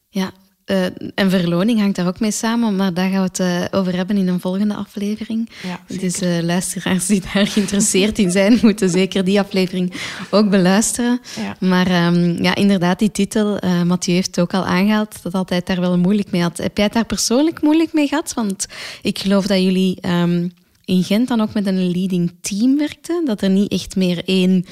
ja 0.08 0.30
uh, 0.70 0.84
en 1.14 1.30
verloning 1.30 1.80
hangt 1.80 1.96
daar 1.96 2.06
ook 2.06 2.20
mee 2.20 2.30
samen, 2.30 2.76
maar 2.76 2.94
daar 2.94 3.10
gaan 3.10 3.22
we 3.22 3.28
het 3.28 3.72
uh, 3.72 3.78
over 3.80 3.96
hebben 3.96 4.16
in 4.16 4.28
een 4.28 4.40
volgende 4.40 4.74
aflevering. 4.74 5.50
Ja, 5.62 5.96
dus 6.00 6.22
uh, 6.22 6.38
luisteraars 6.42 7.06
die 7.06 7.22
daar 7.32 7.46
geïnteresseerd 7.54 8.18
in 8.18 8.30
zijn, 8.30 8.58
moeten 8.62 8.90
zeker 8.90 9.24
die 9.24 9.40
aflevering 9.40 9.92
ook 10.30 10.50
beluisteren. 10.50 11.20
Ja. 11.40 11.56
Maar 11.60 12.06
um, 12.06 12.42
ja, 12.42 12.54
inderdaad, 12.54 12.98
die 12.98 13.10
titel, 13.10 13.58
Mathieu 13.84 14.14
heeft 14.14 14.26
het 14.26 14.40
ook 14.40 14.54
al 14.54 14.64
aangehaald, 14.64 15.22
dat 15.22 15.34
altijd 15.34 15.66
daar 15.66 15.80
wel 15.80 15.98
moeilijk 15.98 16.30
mee 16.30 16.42
had. 16.42 16.56
Heb 16.56 16.76
jij 16.76 16.84
het 16.84 16.94
daar 16.94 17.04
persoonlijk 17.04 17.62
moeilijk 17.62 17.92
mee 17.92 18.08
gehad? 18.08 18.34
Want 18.34 18.66
ik 19.02 19.18
geloof 19.18 19.46
dat 19.46 19.62
jullie 19.62 19.98
um, 20.08 20.52
in 20.84 21.04
Gent 21.04 21.28
dan 21.28 21.40
ook 21.40 21.54
met 21.54 21.66
een 21.66 21.90
leading 21.90 22.32
team 22.40 22.78
werkten, 22.78 23.24
dat 23.24 23.42
er 23.42 23.50
niet 23.50 23.72
echt 23.72 23.96
meer 23.96 24.22
één 24.24 24.64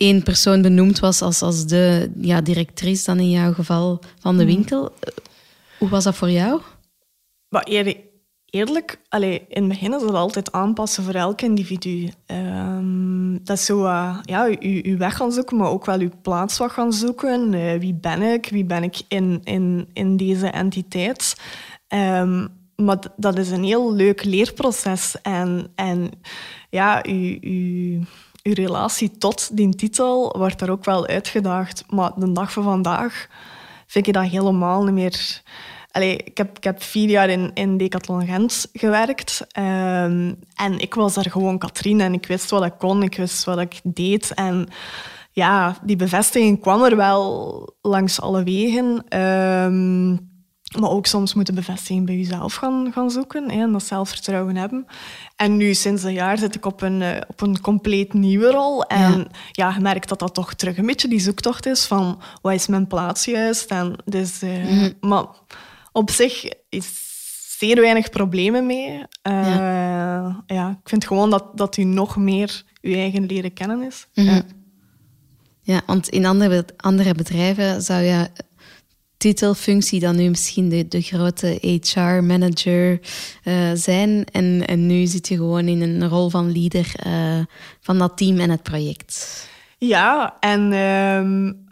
één 0.00 0.22
persoon 0.22 0.62
benoemd 0.62 0.98
was 0.98 1.22
als, 1.22 1.42
als 1.42 1.66
de 1.66 2.10
ja, 2.20 2.40
directrice, 2.40 3.04
dan 3.04 3.18
in 3.18 3.30
jouw 3.30 3.52
geval, 3.52 4.00
van 4.18 4.36
de 4.36 4.44
hmm. 4.44 4.54
winkel. 4.54 4.92
Hoe 5.78 5.88
was 5.88 6.04
dat 6.04 6.14
voor 6.14 6.30
jou? 6.30 6.60
Maar 7.48 7.66
eerlijk, 8.44 9.00
allee, 9.08 9.44
in 9.48 9.62
het 9.62 9.68
begin 9.68 9.94
is 9.94 10.02
het 10.02 10.14
altijd 10.14 10.52
aanpassen 10.52 11.04
voor 11.04 11.14
elk 11.14 11.40
individu. 11.40 12.10
Um, 12.26 13.44
dat 13.44 13.56
is 13.56 13.64
zo, 13.64 13.84
uh, 13.84 14.18
ja, 14.22 14.44
je, 14.46 14.96
weg 14.98 15.16
gaan 15.16 15.32
zoeken, 15.32 15.56
maar 15.56 15.70
ook 15.70 15.84
wel 15.84 16.00
je 16.00 16.10
plaats 16.22 16.58
wat 16.58 16.72
gaan 16.72 16.92
zoeken. 16.92 17.52
Uh, 17.52 17.78
wie 17.78 17.94
ben 17.94 18.22
ik? 18.22 18.48
Wie 18.48 18.64
ben 18.64 18.82
ik 18.82 19.00
in, 19.08 19.40
in, 19.44 19.88
in 19.92 20.16
deze 20.16 20.46
entiteit? 20.46 21.34
Um, 21.88 22.48
maar 22.76 22.98
dat 23.16 23.38
is 23.38 23.50
een 23.50 23.64
heel 23.64 23.92
leuk 23.94 24.24
leerproces. 24.24 25.16
En, 25.22 25.72
en 25.74 26.10
ja, 26.70 27.02
je 27.02 28.00
uw 28.42 28.54
relatie 28.54 29.18
tot 29.18 29.56
die 29.56 29.74
titel 29.74 30.34
wordt 30.38 30.58
daar 30.58 30.70
ook 30.70 30.84
wel 30.84 31.06
uitgedaagd. 31.06 31.84
Maar 31.88 32.12
de 32.16 32.32
dag 32.32 32.52
van 32.52 32.62
vandaag 32.62 33.26
vind 33.86 34.06
ik 34.06 34.12
dat 34.12 34.24
helemaal 34.24 34.84
niet 34.84 34.94
meer... 34.94 35.42
Allee, 35.90 36.16
ik, 36.16 36.38
heb, 36.38 36.56
ik 36.56 36.64
heb 36.64 36.82
vier 36.82 37.08
jaar 37.08 37.28
in, 37.28 37.50
in 37.54 37.76
Decathlon 37.76 38.26
Gent 38.26 38.68
gewerkt. 38.72 39.46
Um, 39.58 40.38
en 40.54 40.78
ik 40.78 40.94
was 40.94 41.14
daar 41.14 41.30
gewoon 41.30 41.58
Katrien 41.58 42.00
en 42.00 42.12
ik 42.12 42.26
wist 42.26 42.50
wat 42.50 42.64
ik 42.64 42.74
kon, 42.78 43.02
ik 43.02 43.16
wist 43.16 43.44
wat 43.44 43.58
ik 43.58 43.80
deed. 43.82 44.34
En 44.34 44.68
ja, 45.32 45.76
die 45.82 45.96
bevestiging 45.96 46.60
kwam 46.60 46.82
er 46.82 46.96
wel 46.96 47.74
langs 47.82 48.20
alle 48.20 48.42
wegen. 48.42 49.18
Um, 49.20 50.29
maar 50.78 50.90
ook 50.90 51.06
soms 51.06 51.34
moeten 51.34 51.54
bevestiging 51.54 52.06
bij 52.06 52.16
jezelf 52.16 52.54
gaan, 52.54 52.90
gaan 52.92 53.10
zoeken 53.10 53.50
hè, 53.50 53.62
en 53.62 53.72
dat 53.72 53.82
zelfvertrouwen 53.82 54.56
hebben. 54.56 54.86
En 55.36 55.56
nu, 55.56 55.74
sinds 55.74 56.02
een 56.02 56.12
jaar, 56.12 56.38
zit 56.38 56.54
ik 56.54 56.66
op 56.66 56.82
een, 56.82 57.00
uh, 57.00 57.16
op 57.28 57.40
een 57.40 57.60
compleet 57.60 58.12
nieuwe 58.12 58.50
rol. 58.50 58.84
En 58.84 59.18
ja. 59.18 59.26
ja, 59.52 59.74
je 59.74 59.80
merkt 59.80 60.08
dat 60.08 60.18
dat 60.18 60.34
toch 60.34 60.54
terug 60.54 60.76
een 60.76 60.86
beetje 60.86 61.08
die 61.08 61.20
zoektocht 61.20 61.66
is 61.66 61.84
van 61.84 62.20
wat 62.42 62.52
is 62.52 62.66
mijn 62.66 62.86
plaats 62.86 63.24
juist. 63.24 63.70
En 63.70 63.96
dus, 64.04 64.42
uh, 64.42 64.70
mm. 64.70 64.92
Maar 65.00 65.26
op 65.92 66.10
zich 66.10 66.44
is 66.68 67.08
zeer 67.58 67.80
weinig 67.80 68.10
problemen 68.10 68.66
mee. 68.66 68.88
Uh, 68.88 69.02
ja. 69.22 70.42
ja. 70.46 70.70
ik 70.70 70.88
vind 70.88 71.06
gewoon 71.06 71.30
dat, 71.30 71.44
dat 71.54 71.76
u 71.76 71.84
nog 71.84 72.16
meer 72.16 72.62
uw 72.80 72.94
eigen 72.94 73.26
leren 73.26 73.52
kennen 73.52 73.82
is. 73.82 74.06
Mm 74.14 74.26
-hmm. 74.28 74.42
Ja, 75.62 75.80
want 75.86 76.08
in 76.08 76.26
andere, 76.26 76.64
andere 76.76 77.14
bedrijven 77.14 77.82
zou 77.82 78.02
je 78.02 78.30
titelfunctie 79.20 80.00
dan 80.00 80.16
nu 80.16 80.28
misschien 80.28 80.68
de, 80.68 80.88
de 80.88 81.00
grote 81.00 81.58
HR-manager 81.60 83.00
uh, 83.44 83.70
zijn. 83.74 84.24
En, 84.32 84.62
en 84.66 84.86
nu 84.86 85.06
zit 85.06 85.28
je 85.28 85.36
gewoon 85.36 85.68
in 85.68 85.80
een 85.80 86.08
rol 86.08 86.28
van 86.28 86.52
leader 86.52 86.92
uh, 87.06 87.44
van 87.80 87.98
dat 87.98 88.16
team 88.16 88.38
en 88.38 88.50
het 88.50 88.62
project. 88.62 89.46
Ja, 89.78 90.36
en 90.40 90.72
um, 90.72 91.68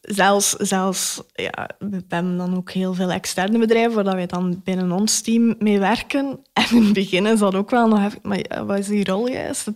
zelfs, 0.00 0.50
zelfs 0.50 1.22
ja, 1.34 1.68
we 1.78 2.02
hebben 2.08 2.36
dan 2.36 2.56
ook 2.56 2.70
heel 2.70 2.94
veel 2.94 3.10
externe 3.10 3.58
bedrijven 3.58 4.04
waar 4.04 4.16
wij 4.16 4.26
dan 4.26 4.60
binnen 4.64 4.92
ons 4.92 5.20
team 5.20 5.54
mee 5.58 5.78
werken. 5.78 6.38
En 6.52 6.64
in 6.70 6.84
het 6.84 6.92
begin 6.92 7.26
is 7.26 7.38
dat 7.38 7.54
ook 7.54 7.70
wel 7.70 7.88
nog 7.88 8.04
even... 8.04 8.18
Maar 8.22 8.66
wat 8.66 8.78
is 8.78 8.86
die 8.86 9.04
rol 9.04 9.28
juist? 9.28 9.70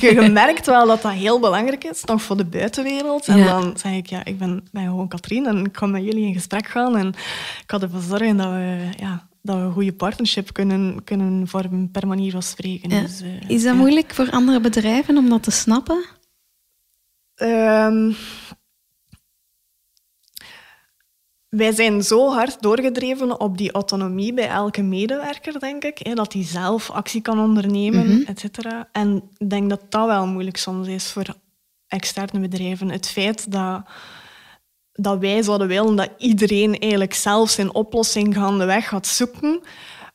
Je 0.00 0.28
merkt 0.32 0.66
wel 0.66 0.86
dat 0.86 1.02
dat 1.02 1.12
heel 1.12 1.40
belangrijk 1.40 1.84
is, 1.84 2.04
nog 2.04 2.22
voor 2.22 2.36
de 2.36 2.44
buitenwereld. 2.44 3.26
En 3.26 3.44
dan 3.44 3.76
zeg 3.76 3.92
ik, 3.92 4.06
ja, 4.06 4.24
ik 4.24 4.38
ben, 4.38 4.68
ben 4.72 4.84
gewoon 4.84 5.08
Katrien 5.08 5.46
en 5.46 5.64
ik 5.64 5.72
kan 5.72 5.90
met 5.90 6.04
jullie 6.04 6.26
in 6.26 6.34
gesprek 6.34 6.66
gaan. 6.66 6.96
En 6.96 7.08
ik 7.08 7.66
kan 7.66 7.82
ervoor 7.82 8.00
zorgen 8.00 8.36
dat 8.36 8.50
we... 8.50 8.88
Ja, 8.96 9.26
dat 9.42 9.56
we 9.56 9.62
een 9.62 9.72
goede 9.72 9.92
partnership 9.92 10.52
kunnen, 10.52 11.04
kunnen 11.04 11.48
vormen 11.48 11.90
per 11.90 12.06
manier 12.06 12.30
van 12.32 12.42
spreken. 12.42 12.88
Dus, 12.88 13.22
uh, 13.22 13.50
is 13.50 13.62
dat 13.62 13.74
moeilijk 13.74 14.14
voor 14.14 14.30
andere 14.30 14.60
bedrijven 14.60 15.16
om 15.16 15.28
dat 15.28 15.42
te 15.42 15.50
snappen? 15.50 16.04
Um, 17.42 18.16
wij 21.48 21.72
zijn 21.72 22.02
zo 22.02 22.32
hard 22.32 22.62
doorgedreven 22.62 23.40
op 23.40 23.58
die 23.58 23.72
autonomie 23.72 24.34
bij 24.34 24.48
elke 24.48 24.82
medewerker, 24.82 25.58
denk 25.58 25.84
ik. 25.84 25.98
Hè, 25.98 26.14
dat 26.14 26.32
hij 26.32 26.44
zelf 26.44 26.90
actie 26.90 27.20
kan 27.20 27.40
ondernemen, 27.40 28.06
mm 28.06 28.22
et 28.26 28.40
cetera. 28.40 28.88
En 28.92 29.22
ik 29.36 29.50
denk 29.50 29.68
dat 29.70 29.80
dat 29.88 30.06
wel 30.06 30.26
moeilijk 30.26 30.56
soms 30.56 30.88
is 30.88 31.12
voor 31.12 31.34
externe 31.86 32.40
bedrijven. 32.40 32.90
Het 32.90 33.08
feit 33.08 33.52
dat, 33.52 33.82
dat 34.92 35.18
wij 35.18 35.42
zouden 35.42 35.68
willen 35.68 35.96
dat 35.96 36.10
iedereen 36.18 36.78
eigenlijk 36.78 37.14
zelf 37.14 37.50
zijn 37.50 37.74
oplossing 37.74 38.34
gaandeweg 38.34 38.88
gaat 38.88 39.06
zoeken. 39.06 39.60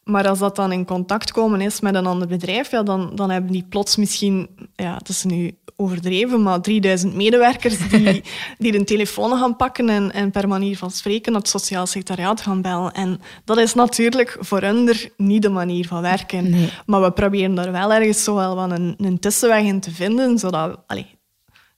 Maar 0.03 0.27
als 0.27 0.39
dat 0.39 0.55
dan 0.55 0.71
in 0.71 0.85
contact 0.85 1.31
komen 1.31 1.61
is 1.61 1.79
met 1.79 1.95
een 1.95 2.05
ander 2.05 2.27
bedrijf, 2.27 2.71
ja, 2.71 2.83
dan, 2.83 3.11
dan 3.15 3.29
hebben 3.29 3.51
die 3.51 3.65
plots 3.69 3.95
misschien... 3.95 4.49
Ja, 4.75 4.95
het 4.97 5.09
is 5.09 5.23
nu 5.23 5.57
overdreven, 5.75 6.41
maar 6.41 6.61
3000 6.61 7.15
medewerkers 7.15 7.89
die, 7.89 8.23
die 8.57 8.71
de 8.71 8.83
telefoon 8.83 9.37
gaan 9.37 9.55
pakken 9.55 9.89
en, 9.89 10.11
en 10.11 10.31
per 10.31 10.47
manier 10.47 10.77
van 10.77 10.91
spreken 10.91 11.33
het 11.33 11.47
sociaal 11.47 11.85
secretariaat 11.85 12.41
gaan 12.41 12.61
bellen. 12.61 12.91
En 12.91 13.21
dat 13.45 13.57
is 13.57 13.73
natuurlijk 13.73 14.37
voor 14.39 14.61
hen 14.61 14.89
niet 15.17 15.41
de 15.41 15.49
manier 15.49 15.87
van 15.87 16.01
werken. 16.01 16.69
Maar 16.85 17.01
we 17.01 17.11
proberen 17.11 17.55
daar 17.55 17.71
wel 17.71 17.93
ergens 17.93 18.23
zo 18.23 18.35
wel 18.35 18.71
een, 18.71 18.93
een 18.97 19.19
tussenweg 19.19 19.63
in 19.63 19.79
te 19.79 19.91
vinden, 19.91 20.39
zodat, 20.39 20.79
allez, 20.87 21.05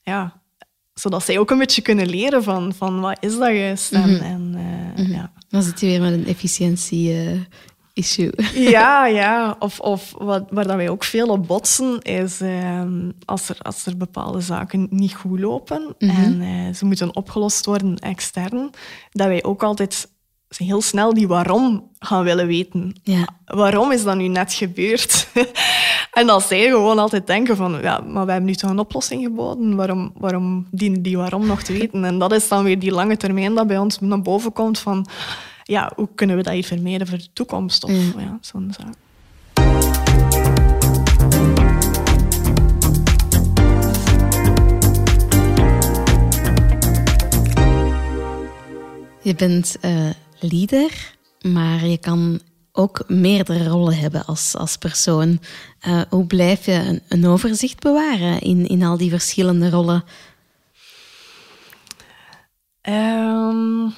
ja, 0.02 0.42
zodat 0.94 1.24
zij 1.24 1.38
ook 1.38 1.50
een 1.50 1.58
beetje 1.58 1.82
kunnen 1.82 2.08
leren 2.08 2.42
van, 2.42 2.74
van 2.74 3.00
wat 3.00 3.16
is 3.20 3.38
dat 3.38 3.52
juist. 3.52 3.92
En, 3.92 4.10
mm 4.10 4.20
en 4.20 4.54
uh, 4.98 5.10
ja. 5.10 5.32
Dan 5.48 5.62
zit 5.62 5.80
je 5.80 5.86
weer 5.86 6.00
met 6.00 6.12
een 6.12 6.26
efficiëntie... 6.26 7.12
Uh 7.12 7.40
issue. 7.96 8.32
Ja, 8.74 9.06
ja. 9.06 9.56
Of, 9.58 9.80
of 9.80 10.14
wat, 10.18 10.44
waar 10.50 10.66
dat 10.66 10.76
wij 10.76 10.88
ook 10.88 11.04
veel 11.04 11.28
op 11.28 11.46
botsen, 11.46 12.02
is 12.02 12.40
ehm, 12.40 13.10
als, 13.24 13.48
er, 13.48 13.58
als 13.62 13.86
er 13.86 13.96
bepaalde 13.96 14.40
zaken 14.40 14.86
niet 14.90 15.14
goed 15.14 15.40
lopen 15.40 15.94
mhm. 15.98 16.22
en 16.22 16.40
uh, 16.40 16.74
ze 16.74 16.84
moeten 16.84 17.16
opgelost 17.16 17.66
worden 17.66 17.96
extern, 17.96 18.70
dat 19.10 19.26
wij 19.26 19.44
ook 19.44 19.62
altijd 19.62 20.08
heel 20.48 20.82
snel 20.82 21.14
die 21.14 21.28
waarom 21.28 21.90
gaan 21.98 22.24
willen 22.24 22.46
weten. 22.46 22.94
Ja. 23.02 23.28
Waarom 23.44 23.92
is 23.92 24.04
dat 24.04 24.16
nu 24.16 24.28
net 24.28 24.52
gebeurd? 24.52 25.28
en 26.18 26.26
dat 26.26 26.42
zij 26.42 26.68
gewoon 26.68 26.98
altijd 26.98 27.26
denken 27.26 27.56
van, 27.56 27.78
ja, 27.82 28.00
maar 28.00 28.24
we 28.24 28.30
hebben 28.30 28.50
nu 28.50 28.54
toch 28.54 28.70
een 28.70 28.78
oplossing 28.78 29.22
geboden, 29.22 29.76
waarom, 29.76 30.12
waarom 30.14 30.66
dienen 30.70 31.02
die 31.02 31.16
waarom 31.16 31.46
nog 31.46 31.62
te 31.62 31.72
weten? 31.72 32.04
En 32.04 32.18
dat 32.18 32.32
is 32.32 32.48
dan 32.48 32.64
weer 32.64 32.78
die 32.78 32.92
lange 32.92 33.16
termijn 33.16 33.54
dat 33.54 33.66
bij 33.66 33.78
ons 33.78 34.00
naar 34.00 34.22
boven 34.22 34.52
komt 34.52 34.78
van 34.78 35.06
ja, 35.66 35.92
hoe 35.96 36.08
kunnen 36.14 36.36
we 36.36 36.42
dat 36.42 36.52
hier 36.52 36.64
vermijden 36.64 37.06
voor 37.06 37.18
de 37.18 37.32
toekomst? 37.32 37.84
Of 37.84 37.90
mm. 37.90 38.20
ja, 38.20 38.38
zo'n 38.40 38.74
zaak. 38.78 38.94
Je 49.22 49.34
bent 49.34 49.76
uh, 49.84 50.10
leader, 50.38 51.14
maar 51.42 51.86
je 51.86 51.98
kan 51.98 52.40
ook 52.72 53.04
meerdere 53.06 53.68
rollen 53.68 53.98
hebben 53.98 54.24
als, 54.24 54.56
als 54.56 54.76
persoon. 54.76 55.40
Uh, 55.86 56.02
hoe 56.08 56.26
blijf 56.26 56.66
je 56.66 56.72
een, 56.72 57.02
een, 57.08 57.26
overzicht 57.26 57.80
bewaren 57.80 58.40
in, 58.40 58.66
in 58.66 58.82
al 58.82 58.96
die 58.96 59.10
verschillende 59.10 59.70
rollen? 59.70 60.04
Um, 62.82 63.94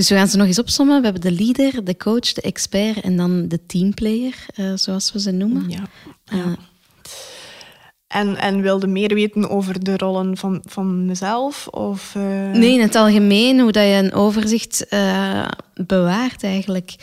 dus 0.00 0.08
we 0.08 0.16
gaan 0.16 0.28
ze 0.28 0.36
nog 0.36 0.46
eens 0.46 0.58
opsommen. 0.58 0.98
We 0.98 1.04
hebben 1.04 1.22
de 1.22 1.44
leader, 1.44 1.84
de 1.84 1.96
coach, 1.96 2.32
de 2.32 2.40
expert 2.40 3.00
en 3.00 3.16
dan 3.16 3.48
de 3.48 3.66
teamplayer, 3.66 4.34
uh, 4.56 4.72
zoals 4.74 5.12
we 5.12 5.20
ze 5.20 5.30
noemen. 5.30 5.68
Ja. 5.68 5.82
ja. 6.24 6.56
En, 8.06 8.36
en 8.36 8.60
wilde 8.60 8.86
meer 8.86 9.14
weten 9.14 9.50
over 9.50 9.84
de 9.84 9.96
rollen 9.96 10.36
van, 10.36 10.62
van 10.66 11.06
mezelf? 11.06 11.66
Of, 11.66 12.14
uh... 12.16 12.22
Nee, 12.50 12.72
in 12.72 12.80
het 12.80 12.94
algemeen, 12.94 13.60
hoe 13.60 13.72
dat 13.72 13.84
je 13.84 13.90
een 13.90 14.12
overzicht 14.12 14.86
bewaart 15.74 16.42
eigenlijk? 16.42 16.94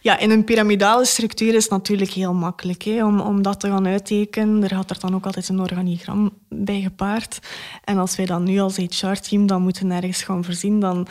Ja, 0.00 0.18
in 0.18 0.30
een 0.30 0.44
piramidale 0.44 1.04
structuur 1.04 1.54
is 1.54 1.62
het 1.62 1.72
natuurlijk 1.72 2.10
heel 2.10 2.34
makkelijk 2.34 2.82
hè, 2.82 3.04
om, 3.04 3.20
om 3.20 3.42
dat 3.42 3.60
te 3.60 3.68
gaan 3.68 3.86
uittekenen. 3.86 4.62
Er 4.62 4.74
gaat 4.74 4.90
er 4.90 5.00
dan 5.00 5.14
ook 5.14 5.26
altijd 5.26 5.48
een 5.48 5.60
organigram 5.60 6.32
bij 6.48 6.80
gepaard. 6.80 7.38
En 7.84 7.98
als 7.98 8.16
wij 8.16 8.26
dan 8.26 8.44
nu 8.44 8.58
als 8.58 8.76
HR-team 8.76 9.46
dan 9.46 9.62
moeten 9.62 9.90
ergens 9.90 10.22
gaan 10.22 10.44
voorzien, 10.44 10.80
dan, 10.80 11.06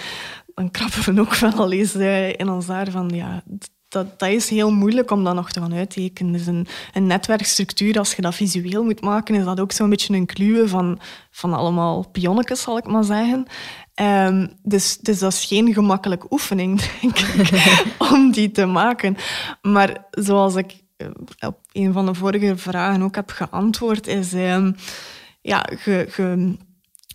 dan 0.57 0.71
krabben 0.71 1.15
we 1.15 1.21
ook 1.21 1.35
wel 1.35 1.53
al 1.53 1.71
eens 1.71 1.95
in 2.35 2.49
ons 2.49 2.65
daar 2.65 2.91
van 2.91 3.09
ja, 3.09 3.43
dat, 3.87 4.19
dat 4.19 4.29
is 4.29 4.49
heel 4.49 4.71
moeilijk 4.71 5.11
om 5.11 5.23
dat 5.23 5.35
nog 5.35 5.51
te 5.51 5.59
gaan 5.59 5.73
uittekenen. 5.73 6.31
Dus 6.31 6.45
een, 6.45 6.67
een 6.93 7.07
netwerkstructuur, 7.07 7.97
als 7.97 8.13
je 8.13 8.21
dat 8.21 8.35
visueel 8.35 8.83
moet 8.83 9.01
maken, 9.01 9.35
is 9.35 9.45
dat 9.45 9.59
ook 9.59 9.71
zo'n 9.71 9.89
beetje 9.89 10.13
een 10.13 10.25
kluwe 10.25 10.67
van, 10.67 10.99
van 11.31 11.53
allemaal 11.53 12.09
pionnetjes, 12.11 12.61
zal 12.61 12.77
ik 12.77 12.87
maar 12.87 13.03
zeggen. 13.03 13.45
Um, 14.01 14.49
dus, 14.63 14.97
dus 14.97 15.19
dat 15.19 15.33
is 15.33 15.45
geen 15.45 15.73
gemakkelijke 15.73 16.27
oefening, 16.29 16.81
denk 17.01 17.19
ik, 17.19 17.83
om 18.11 18.31
die 18.31 18.51
te 18.51 18.65
maken. 18.65 19.17
Maar 19.61 20.05
zoals 20.11 20.55
ik 20.55 20.81
eh, 20.97 21.07
op 21.39 21.59
een 21.71 21.93
van 21.93 22.05
de 22.05 22.13
vorige 22.13 22.57
vragen 22.57 23.01
ook 23.01 23.15
heb 23.15 23.29
geantwoord, 23.29 24.07
is... 24.07 24.33
Um, 24.33 24.75
ja, 25.41 25.65
je, 25.85 26.07
je 26.15 26.57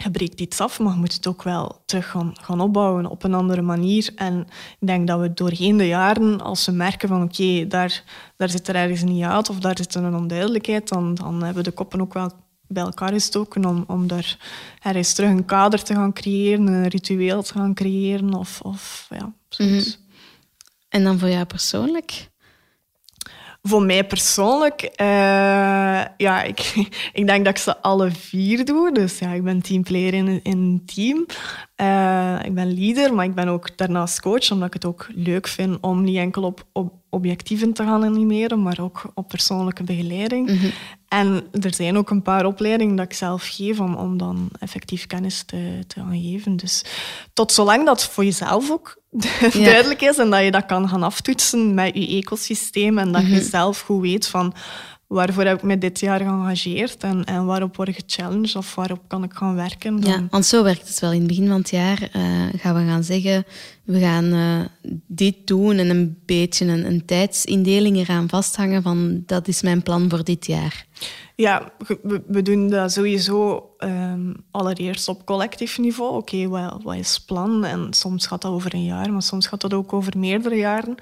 je 0.02 0.10
breekt 0.10 0.40
iets 0.40 0.60
af, 0.60 0.78
maar 0.78 0.92
je 0.92 0.98
moet 0.98 1.12
het 1.12 1.26
ook 1.26 1.42
wel 1.42 1.82
terug 1.86 2.10
gaan, 2.10 2.32
gaan 2.40 2.60
opbouwen 2.60 3.06
op 3.06 3.24
een 3.24 3.34
andere 3.34 3.62
manier. 3.62 4.12
En 4.16 4.46
ik 4.80 4.86
denk 4.86 5.06
dat 5.06 5.20
we 5.20 5.34
doorheen 5.34 5.76
de 5.76 5.86
jaren, 5.86 6.40
als 6.40 6.66
we 6.66 6.72
merken 6.72 7.08
van 7.08 7.22
oké, 7.22 7.66
daar, 7.66 8.02
daar 8.36 8.48
zit 8.48 8.68
er 8.68 8.74
ergens 8.74 9.02
niet 9.02 9.24
uit 9.24 9.50
of 9.50 9.58
daar 9.58 9.76
zit 9.76 9.94
een 9.94 10.14
onduidelijkheid, 10.14 10.88
dan, 10.88 11.14
dan 11.14 11.34
hebben 11.34 11.62
we 11.62 11.70
de 11.70 11.74
koppen 11.74 12.00
ook 12.00 12.14
wel 12.14 12.32
bij 12.66 12.82
elkaar 12.82 13.12
gestoken 13.12 13.64
om, 13.64 13.84
om 13.86 14.06
daar 14.06 14.38
ergens 14.82 15.14
terug 15.14 15.30
een 15.30 15.44
kader 15.44 15.82
te 15.82 15.94
gaan 15.94 16.12
creëren, 16.12 16.66
een 16.66 16.88
ritueel 16.88 17.42
te 17.42 17.52
gaan 17.52 17.74
creëren 17.74 18.34
of, 18.34 18.60
of 18.60 19.06
ja. 19.10 19.32
Mhm. 19.58 19.82
En 20.88 21.04
dan 21.04 21.18
voor 21.18 21.28
jou 21.28 21.44
persoonlijk? 21.44 22.30
Voor 23.68 23.82
mij 23.82 24.04
persoonlijk, 24.04 24.82
uh, 24.82 26.04
ja, 26.16 26.42
ik, 26.42 26.60
ik 27.12 27.26
denk 27.26 27.44
dat 27.44 27.56
ik 27.56 27.62
ze 27.62 27.76
alle 27.76 28.10
vier 28.10 28.64
doe. 28.64 28.92
Dus 28.92 29.18
ja, 29.18 29.30
ik 29.32 29.42
ben 29.42 29.62
teamplayer 29.62 30.14
in, 30.14 30.40
een 30.42 30.82
team. 30.86 31.26
Uh, 31.76 32.44
ik 32.44 32.54
ben 32.54 32.74
leader, 32.78 33.14
maar 33.14 33.24
ik 33.24 33.34
ben 33.34 33.48
ook 33.48 33.76
daarnaast 33.76 34.20
coach, 34.20 34.50
omdat 34.50 34.66
ik 34.66 34.72
het 34.72 34.84
ook 34.84 35.06
leuk 35.14 35.48
vind 35.48 35.78
om 35.80 36.02
niet 36.02 36.16
enkel 36.16 36.42
op, 36.42 36.66
op 36.72 37.01
objectieven 37.14 37.72
te 37.72 37.82
gaan 37.82 38.04
animeren, 38.04 38.62
maar 38.62 38.78
ook 38.80 39.02
op 39.14 39.28
persoonlijke 39.28 39.82
begeleiding. 39.82 40.50
Mhm. 40.50 40.66
En 41.08 41.46
er 41.60 41.74
zijn 41.74 41.96
ook 41.96 42.10
een 42.10 42.22
paar 42.22 42.46
opleidingen 42.46 42.96
dat 42.96 43.04
ik 43.04 43.12
zelf 43.12 43.48
geef 43.50 43.80
om, 43.80 43.94
om 43.94 44.18
dan 44.18 44.48
effectief 44.58 45.06
kennis 45.06 45.42
te, 45.42 45.78
te 45.86 46.00
gaan 46.00 46.20
geven. 46.20 46.56
Dus 46.56 46.84
tot 47.32 47.52
zolang 47.52 47.86
dat 47.86 48.04
voor 48.04 48.24
jezelf 48.24 48.70
ook 48.70 49.00
duidelijk 49.52 50.02
is 50.02 50.18
en 50.18 50.30
dat 50.30 50.44
je 50.44 50.50
dat 50.50 50.66
kan 50.66 50.88
gaan 50.88 51.02
aftoetsen 51.02 51.74
met 51.74 51.94
je 51.94 52.06
ecosysteem 52.08 52.98
en 52.98 53.12
dat 53.12 53.22
je 53.22 53.36
mhm. 53.36 53.44
zelf 53.44 53.80
goed 53.80 54.00
weet 54.00 54.26
van 54.26 54.54
waarvoor 55.12 55.44
heb 55.44 55.56
ik 55.56 55.62
me 55.62 55.78
dit 55.78 56.00
jaar 56.00 56.18
geëngageerd 56.18 57.02
en, 57.02 57.24
en 57.24 57.44
waarop 57.46 57.76
word 57.76 57.88
ik 57.88 58.04
gechallenged 58.06 58.56
of 58.56 58.74
waarop 58.74 59.00
kan 59.06 59.22
ik 59.22 59.32
gaan 59.32 59.54
werken. 59.54 60.00
Dan... 60.00 60.10
Ja, 60.10 60.26
want 60.30 60.46
zo 60.46 60.62
werkt 60.62 60.88
het 60.88 61.00
wel. 61.00 61.12
In 61.12 61.18
het 61.18 61.26
begin 61.26 61.48
van 61.48 61.58
het 61.58 61.70
jaar 61.70 62.02
uh, 62.02 62.22
gaan 62.56 62.74
we 62.74 62.90
gaan 62.90 63.04
zeggen, 63.04 63.44
we 63.84 64.00
gaan 64.00 64.24
uh, 64.24 64.60
dit 65.06 65.46
doen 65.46 65.76
en 65.76 65.90
een 65.90 66.18
beetje 66.26 66.66
een, 66.66 66.86
een 66.86 67.04
tijdsindeling 67.04 67.96
eraan 67.96 68.28
vasthangen 68.28 68.82
van 68.82 69.22
dat 69.26 69.48
is 69.48 69.62
mijn 69.62 69.82
plan 69.82 70.10
voor 70.10 70.24
dit 70.24 70.46
jaar. 70.46 70.86
Ja, 71.36 71.72
we, 72.02 72.22
we 72.26 72.42
doen 72.42 72.68
dat 72.68 72.92
sowieso 72.92 73.70
um, 73.78 74.34
allereerst 74.50 75.08
op 75.08 75.26
collectief 75.26 75.78
niveau. 75.78 76.16
Oké, 76.16 76.34
okay, 76.34 76.48
wat, 76.48 76.82
wat 76.82 76.96
is 76.96 77.14
het 77.14 77.26
plan? 77.26 77.64
En 77.64 77.86
soms 77.90 78.26
gaat 78.26 78.42
dat 78.42 78.52
over 78.52 78.74
een 78.74 78.84
jaar, 78.84 79.12
maar 79.12 79.22
soms 79.22 79.46
gaat 79.46 79.60
dat 79.60 79.74
ook 79.74 79.92
over 79.92 80.18
meerdere 80.18 80.56
jaren. 80.56 80.96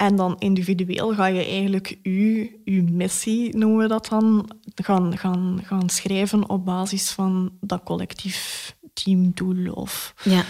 En 0.00 0.16
dan 0.16 0.36
individueel 0.38 1.14
ga 1.14 1.26
je 1.26 1.44
eigenlijk 1.44 1.98
je, 2.02 2.60
je 2.64 2.82
missie, 2.82 3.56
noemen 3.56 3.78
we 3.78 3.88
dat 3.88 4.06
dan, 4.08 4.50
gaan, 4.74 5.18
gaan, 5.18 5.60
gaan 5.64 5.88
schrijven 5.88 6.48
op 6.48 6.64
basis 6.64 7.10
van 7.10 7.52
dat 7.60 7.82
collectief 7.82 8.76
teamdoel. 8.92 9.72
Of, 9.72 10.14
ja. 10.22 10.44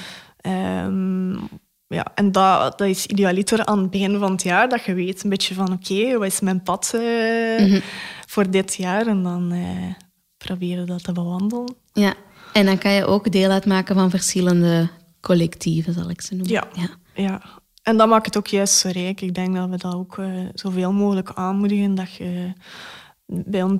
Um, 0.84 1.38
ja, 1.86 2.12
en 2.14 2.32
dat, 2.32 2.78
dat 2.78 2.88
is 2.88 3.06
idealiter 3.06 3.64
aan 3.64 3.78
het 3.78 3.90
begin 3.90 4.18
van 4.18 4.32
het 4.32 4.42
jaar, 4.42 4.68
dat 4.68 4.84
je 4.84 4.94
weet 4.94 5.24
een 5.24 5.30
beetje 5.30 5.54
van 5.54 5.72
oké, 5.72 6.18
wat 6.18 6.26
is 6.26 6.40
mijn 6.40 6.62
pad 6.62 6.92
uh, 6.94 7.82
voor 8.26 8.50
dit 8.50 8.74
jaar? 8.74 9.06
En 9.06 9.22
dan 9.22 9.52
uh, 9.52 9.94
proberen 10.36 10.86
dat 10.86 11.04
te 11.04 11.12
bewandelen. 11.12 11.74
Ja, 11.92 12.14
en 12.52 12.66
dan 12.66 12.78
kan 12.78 12.92
je 12.92 13.04
ook 13.04 13.32
deel 13.32 13.50
uitmaken 13.50 13.94
van 13.94 14.10
verschillende 14.10 14.88
collectieven, 15.20 15.92
zal 15.94 16.10
ik 16.10 16.20
ze 16.20 16.34
noemen. 16.34 16.52
Ja, 16.52 16.68
ja. 16.74 16.88
ja. 17.14 17.59
En 17.90 17.96
dat 17.96 18.08
maakt 18.08 18.26
het 18.26 18.36
ook 18.36 18.46
juist 18.46 18.74
zo 18.74 18.88
rijk. 18.88 19.20
Ik 19.20 19.34
denk 19.34 19.54
dat 19.54 19.68
we 19.68 19.76
dat 19.76 19.94
ook 19.94 20.16
uh, 20.16 20.26
zoveel 20.54 20.92
mogelijk 20.92 21.32
aanmoedigen. 21.34 21.94
Dat 21.94 22.12
je 22.14 22.52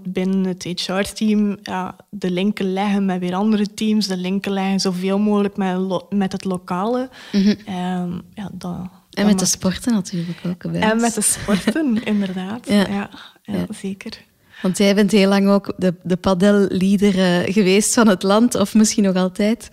binnen 0.03 0.45
het 0.45 0.63
HR-team 0.63 1.59
ja, 1.63 1.97
de 2.11 2.31
linken 2.31 2.73
leggen 2.73 3.05
met 3.05 3.21
weer 3.21 3.35
andere 3.35 3.75
teams. 3.75 4.07
De 4.07 4.17
linken 4.17 4.53
leggen 4.53 4.81
zoveel 4.81 5.19
mogelijk 5.19 5.57
met, 5.57 6.05
met 6.11 6.33
het 6.33 6.45
lokale. 6.45 7.09
Mm 7.33 7.49
um, 7.69 8.23
ja, 8.35 8.51
dat, 8.53 8.79
en 9.11 9.27
met 9.27 9.39
de 9.39 9.45
sporten 9.45 9.93
natuurlijk 9.93 10.39
ook. 10.47 10.73
En 10.73 11.01
met 11.01 11.15
de 11.15 11.21
sporten, 11.21 12.05
inderdaad. 12.05 12.69
Ja. 12.69 12.89
Ja, 12.89 13.11
ja, 13.43 13.67
zeker. 13.71 14.25
Want 14.63 14.79
jij 14.79 14.95
bent 14.95 15.11
heel 15.11 15.29
lang 15.29 15.49
ook 15.49 15.73
de, 15.77 15.95
de 16.03 16.17
padel-leader 16.17 17.15
uh, 17.17 17.55
geweest 17.55 17.95
van 17.95 18.09
het 18.09 18.23
land, 18.23 18.55
of 18.55 18.75
misschien 18.75 19.05
nog 19.05 19.17
altijd? 19.17 19.69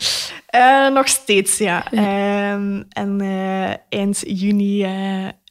Uh, 0.56 0.90
nog 0.90 1.08
steeds, 1.08 1.58
ja. 1.58 1.86
ja. 1.92 2.54
Um, 2.54 2.86
en 2.90 3.22
uh, 3.22 3.74
eind 3.90 4.24
juni 4.28 4.86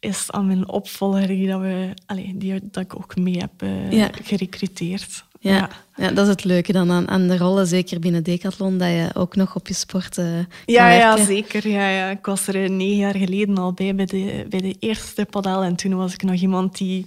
is 0.01 0.31
aan 0.31 0.46
mijn 0.46 0.68
opvolger 0.68 1.27
die, 1.27 1.49
dat 1.49 1.61
we, 1.61 1.94
die 2.35 2.61
dat 2.62 2.83
ik 2.83 2.96
ook 2.96 3.16
mee 3.16 3.38
heb 3.38 3.68
ja. 3.90 4.11
gerecruiteerd. 4.22 5.25
Ja. 5.40 5.55
ja. 5.55 5.68
Dat 5.96 6.18
is 6.18 6.28
het 6.28 6.44
leuke 6.44 6.72
dan 6.72 6.90
aan, 6.90 7.09
aan 7.09 7.28
de 7.28 7.37
rollen, 7.37 7.66
zeker 7.66 7.98
binnen 7.98 8.22
Decathlon, 8.22 8.78
dat 8.78 8.88
je 8.88 9.09
ook 9.14 9.37
nog 9.37 9.54
op 9.54 9.68
je 9.68 9.74
sport 9.74 10.18
uh, 10.18 10.26
ja, 10.64 10.90
Ja, 10.90 11.24
zeker. 11.24 11.68
Ja, 11.68 11.88
ja. 11.88 12.11
Ik 12.11 12.26
was 12.26 12.46
er 12.46 12.70
negen 12.70 12.96
jaar 12.96 13.16
geleden 13.16 13.59
al 13.59 13.72
bij, 13.72 13.94
bij 13.94 14.06
de, 14.06 14.46
bij 14.48 14.61
de 14.61 14.76
eerste 14.78 15.26
padel. 15.30 15.62
En 15.62 15.76
toen 15.76 15.94
was 15.94 16.12
ik 16.12 16.22
nog 16.22 16.35
iemand 16.40 16.78
die 16.78 17.04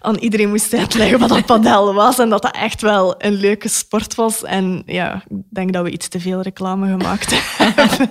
aan 0.00 0.16
iedereen 0.16 0.48
moest 0.48 0.74
uitleggen 0.74 1.18
wat 1.18 1.28
dat 1.28 1.46
padel 1.56 1.94
was. 1.94 2.18
En 2.18 2.28
dat 2.28 2.42
dat 2.42 2.56
echt 2.56 2.80
wel 2.80 3.14
een 3.18 3.34
leuke 3.34 3.68
sport 3.68 4.14
was. 4.14 4.44
En 4.44 4.82
ja, 4.86 5.24
ik 5.28 5.36
denk 5.48 5.72
dat 5.72 5.84
we 5.84 5.90
iets 5.90 6.08
te 6.08 6.20
veel 6.20 6.42
reclame 6.42 6.86
gemaakt 6.86 7.30
hebben. 7.58 8.08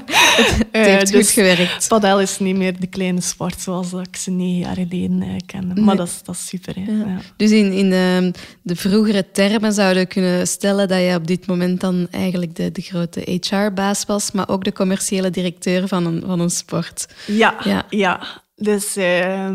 het 0.71 0.85
heeft 0.85 1.11
uh, 1.13 1.19
goed 1.19 1.29
gewerkt. 1.29 1.87
Padel 1.87 2.21
is 2.21 2.39
niet 2.39 2.55
meer 2.55 2.79
de 2.79 2.87
kleine 2.87 3.21
sport 3.21 3.61
zoals 3.61 3.93
ik 3.93 4.15
ze 4.15 4.31
negen 4.31 4.57
jaar 4.57 4.75
geleden 4.75 5.21
uh, 5.21 5.35
kende. 5.45 5.81
Maar 5.81 5.95
dat 5.95 6.07
is, 6.07 6.19
dat 6.23 6.35
is 6.35 6.47
super. 6.47 6.75
Hè. 6.75 6.91
Ja. 6.91 7.19
Dus 7.37 7.51
in, 7.51 7.71
in 7.71 7.89
de, 7.89 8.31
de 8.61 8.75
vroegere 8.75 9.31
termen 9.31 9.73
zouden 9.95 10.13
kunnen 10.13 10.47
stellen 10.47 10.87
dat 10.87 10.99
je 10.99 11.15
op 11.15 11.27
dit 11.27 11.47
moment 11.47 11.81
dan 11.81 12.07
eigenlijk 12.11 12.55
de, 12.55 12.71
de 12.71 12.81
grote 12.81 13.39
HR-baas 13.41 14.05
was, 14.05 14.31
maar 14.31 14.49
ook 14.49 14.63
de 14.63 14.73
commerciële 14.73 15.29
directeur 15.29 15.87
van 15.87 16.05
een, 16.05 16.23
van 16.25 16.39
een 16.39 16.49
sport. 16.49 17.07
Ja, 17.27 17.55
ja. 17.63 17.85
ja. 17.89 18.43
Dus 18.55 18.97
uh, 18.97 19.49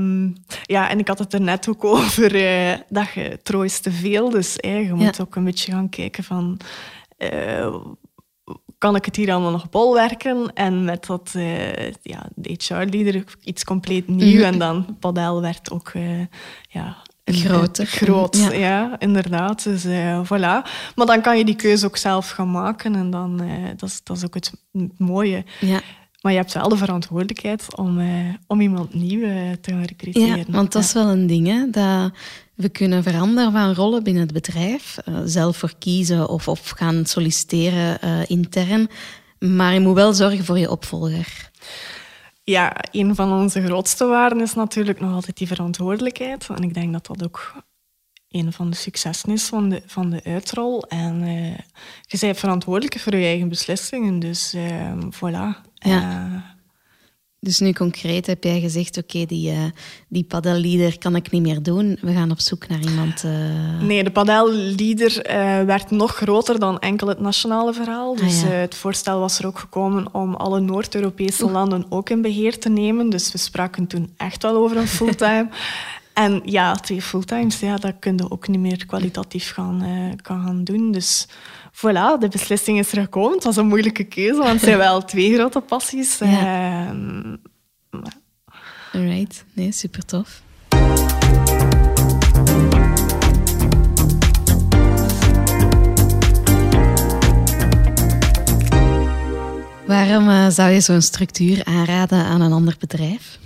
ja, 0.63 0.89
en 0.91 0.99
ik 0.99 1.09
had 1.09 1.19
het 1.19 1.33
er 1.33 1.41
net 1.41 1.69
ook 1.69 1.85
over 1.85 2.35
uh, 2.35 2.79
dat 2.89 3.11
je 3.15 3.39
troost 3.43 3.83
te 3.83 3.93
veel. 3.93 4.31
Dus 4.31 4.57
uh, 4.61 4.87
je 4.87 4.95
moet 4.95 5.21
ook 5.21 5.37
een 5.37 5.45
beetje 5.45 5.73
gaan 5.73 5.89
kijken 5.89 6.25
van 6.25 6.61
eh, 7.17 7.77
kan 8.79 8.97
ik 8.97 9.05
het 9.05 9.17
hier 9.17 9.33
allemaal 9.33 9.51
nog 9.51 9.71
bolwerken? 9.71 10.53
En 10.55 10.85
met 10.85 11.07
dat, 11.07 11.31
ja, 12.03 12.29
de 12.35 12.57
HR-leader 12.59 13.25
iets 13.45 13.65
compleet 13.65 14.09
nieuw. 14.09 14.37
Mhm. 14.37 14.45
En 14.45 14.59
dan 14.59 14.97
Padel 15.01 15.41
werd 15.41 15.71
ook 15.71 15.93
ja, 16.69 16.97
Groter. 17.33 17.87
Groot, 17.87 18.37
ja. 18.37 18.53
ja. 18.53 18.97
inderdaad. 18.99 19.63
Dus 19.63 19.85
uh, 19.85 20.21
voilà. 20.25 20.69
Maar 20.95 21.07
dan 21.07 21.21
kan 21.21 21.39
je 21.39 21.45
die 21.45 21.57
keuze 21.57 21.87
ook 21.87 21.97
zelf 21.97 22.31
gaan 22.31 22.51
maken 22.51 22.95
en 22.95 23.11
dan, 23.11 23.43
uh, 23.43 23.69
dat, 23.77 23.89
is, 23.89 24.01
dat 24.03 24.17
is 24.17 24.25
ook 24.25 24.35
het 24.35 24.53
mooie. 24.97 25.45
Ja. 25.61 25.81
Maar 26.21 26.33
je 26.33 26.39
hebt 26.39 26.53
wel 26.53 26.69
de 26.69 26.77
verantwoordelijkheid 26.77 27.77
om, 27.77 27.99
uh, 27.99 28.09
om 28.47 28.61
iemand 28.61 28.95
nieuw 28.95 29.21
te 29.61 29.71
gaan 29.71 29.85
recruteren. 29.85 30.37
Ja, 30.37 30.45
want 30.49 30.73
dat 30.73 30.83
is 30.83 30.93
wel 30.93 31.09
een 31.09 31.27
ding, 31.27 31.47
hè, 31.47 31.71
dat 31.71 32.13
we 32.55 32.69
kunnen 32.69 33.03
veranderen 33.03 33.53
van 33.53 33.75
rollen 33.75 34.03
binnen 34.03 34.23
het 34.23 34.33
bedrijf. 34.33 34.97
zelf 35.25 35.57
voor 35.57 35.73
kiezen 35.79 36.29
of, 36.29 36.49
of 36.49 36.71
gaan 36.71 37.07
solliciteren 37.07 37.99
intern. 38.27 38.89
Maar 39.39 39.75
je 39.75 39.81
moet 39.81 39.95
wel 39.95 40.13
zorgen 40.13 40.45
voor 40.45 40.59
je 40.59 40.71
opvolger 40.71 41.51
ja, 42.51 42.77
een 42.91 43.15
van 43.15 43.33
onze 43.33 43.63
grootste 43.63 44.07
waarden 44.07 44.41
is 44.41 44.55
natuurlijk 44.55 45.01
nog 45.01 45.13
altijd 45.13 45.37
die 45.37 45.47
verantwoordelijkheid. 45.47 46.49
En 46.49 46.63
ik 46.63 46.75
denk 46.75 46.93
dat 46.93 47.07
dat 47.07 47.25
ook 47.25 47.55
een 48.29 48.53
van 48.53 48.71
de 48.71 48.77
successen 48.77 49.33
is 49.33 49.47
van 49.47 49.69
de, 49.69 49.83
van 49.87 50.11
de 50.11 50.21
uitrol. 50.25 50.83
En 50.83 51.23
uh, 51.23 51.57
je 52.03 52.19
bent 52.21 52.39
verantwoordelijk 52.39 53.01
voor 53.01 53.17
je 53.17 53.25
eigen 53.25 53.49
beslissingen. 53.49 54.19
Dus 54.19 54.55
uh, 54.55 54.93
voilà. 54.93 55.69
Ja. 55.75 56.27
Uh, 56.27 56.60
Dus 57.43 57.59
nu 57.59 57.73
concreet 57.73 58.27
heb 58.27 58.45
jij 58.45 58.61
gezegd, 58.61 58.97
oké, 58.97 59.25
die, 59.25 59.53
uh, 59.53 59.59
die 60.09 60.25
padelleader 60.25 60.99
kan 60.99 61.17
ik 61.17 61.31
niet 61.31 61.43
meer 61.43 61.63
doen. 61.63 61.99
We 62.01 62.13
gaan 62.13 62.31
op 62.31 62.41
zoek 62.41 62.69
naar 62.69 62.81
iemand... 62.81 63.25
Uh... 63.25 63.81
Nee, 63.81 64.05
de 64.05 64.11
padelleader 64.11 65.31
uh, 65.31 65.65
werd 65.65 65.91
nog 65.91 66.17
groter 66.17 66.59
dan 66.59 66.79
enkel 66.79 67.09
het 67.09 67.21
nationale 67.21 67.73
verhaal. 67.73 68.15
Ah, 68.15 68.21
dus 68.21 68.43
het 68.43 68.75
voorstel 68.75 69.21
was 69.21 69.39
er 69.39 69.47
ook 69.47 69.59
gekomen 69.59 70.15
om 70.15 70.35
alle 70.35 70.61
Noord-Europese 70.61 71.51
landen 71.51 71.87
ook 71.89 72.11
in 72.11 72.23
beheer 72.23 72.59
te 72.59 72.69
nemen. 72.69 73.11
Dus 73.11 73.33
we 73.33 73.39
spraken 73.39 73.87
toen 73.87 74.13
echt 74.17 74.43
wel 74.43 74.57
over 74.57 74.77
een 74.77 74.89
fulltime. 74.89 75.49
en 76.13 76.41
ja, 76.45 76.75
twee 76.75 77.03
fulltimes, 77.03 77.61
ja, 77.61 77.77
dat 77.77 77.95
kun 77.99 78.17
je 78.17 78.31
ook 78.31 78.49
niet 78.49 78.61
meer 78.61 78.87
kwalitatief 78.87 79.53
gaan, 79.53 79.83
kan 80.23 80.43
gaan 80.43 80.65
doen. 80.65 80.93
Dus 80.93 81.29
voilà, 81.81 82.19
de 82.19 82.29
beslissing 82.29 82.79
is 82.79 82.93
er 82.93 83.03
gekomen. 83.03 83.35
Het 83.35 83.45
was 83.45 83.57
een 83.57 83.67
moeilijke 83.67 84.05
keuze, 84.05 84.39
want 84.39 84.51
het 84.51 84.61
zijn 84.61 84.79
wel 84.79 85.05
twee 85.05 85.35
grote 85.35 85.61
passies. 85.61 86.19
Ja. 86.19 86.93
Uh, 86.93 88.03
Alright, 88.93 89.45
nee, 89.53 89.73
super 89.73 90.05
tof. 90.05 90.43
Waarom 99.87 100.29
uh, 100.29 100.49
zou 100.49 100.71
je 100.71 100.81
zo'n 100.81 101.01
structuur 101.01 101.65
aanraden 101.65 102.25
aan 102.25 102.41
een 102.41 102.53
ander 102.53 102.77
bedrijf? 102.79 103.39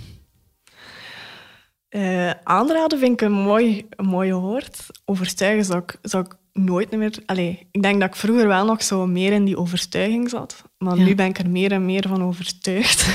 Uh, 1.89 2.31
aanraden 2.43 2.99
vind 2.99 3.11
ik 3.11 3.21
een 3.21 3.31
mooi, 3.31 3.85
een 3.89 4.05
mooi 4.05 4.33
woord. 4.33 4.85
Overtuigen 5.05 5.65
zou 5.65 5.79
ik, 5.79 5.97
zou 6.01 6.25
ik 6.25 6.35
nooit 6.59 6.91
meer... 6.91 7.13
Allee, 7.25 7.67
ik 7.71 7.81
denk 7.81 7.99
dat 7.99 8.09
ik 8.09 8.15
vroeger 8.15 8.47
wel 8.47 8.65
nog 8.65 8.83
zo 8.83 9.07
meer 9.07 9.31
in 9.31 9.45
die 9.45 9.57
overtuiging 9.57 10.29
zat. 10.29 10.63
Maar 10.77 10.97
nu 10.97 11.15
ben 11.15 11.25
ik 11.25 11.37
er 11.37 11.49
meer 11.49 11.71
en 11.71 11.85
meer 11.85 12.07
van 12.07 12.23
overtuigd. 12.23 13.07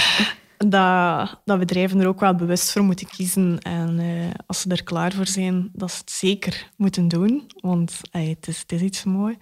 dat, 0.68 1.40
dat 1.44 1.58
bedrijven 1.58 2.00
er 2.00 2.06
ook 2.06 2.20
wel 2.20 2.34
bewust 2.34 2.72
voor 2.72 2.82
moeten 2.82 3.06
kiezen. 3.06 3.58
En 3.58 4.00
uh, 4.00 4.30
als 4.46 4.60
ze 4.60 4.68
er 4.68 4.82
klaar 4.82 5.12
voor 5.12 5.26
zijn, 5.26 5.70
dat 5.72 5.90
ze 5.90 5.98
het 6.00 6.10
zeker 6.10 6.70
moeten 6.76 7.08
doen. 7.08 7.50
Want 7.60 8.00
het, 8.10 8.48
is, 8.48 8.58
het 8.58 8.72
is 8.72 8.80
iets 8.80 9.04
mooi. 9.04 9.36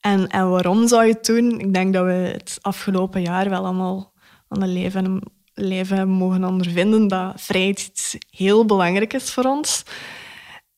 En, 0.00 0.28
en 0.28 0.50
waarom 0.50 0.88
zou 0.88 1.04
je 1.04 1.12
het 1.12 1.26
doen? 1.26 1.60
Ik 1.60 1.74
denk 1.74 1.92
dat 1.92 2.04
we 2.04 2.12
het 2.12 2.58
afgelopen 2.60 3.22
jaar 3.22 3.50
wel 3.50 3.64
allemaal 3.64 4.12
aan 4.48 4.62
het 4.62 4.70
leven, 4.70 5.22
leven 5.54 5.96
hebben 5.96 6.16
mogen 6.16 6.44
ondervinden 6.44 7.08
dat 7.08 7.32
vrijheid 7.36 7.86
iets 7.90 8.16
heel 8.30 8.64
belangrijk 8.64 9.12
is 9.12 9.30
voor 9.30 9.44
ons. 9.44 9.84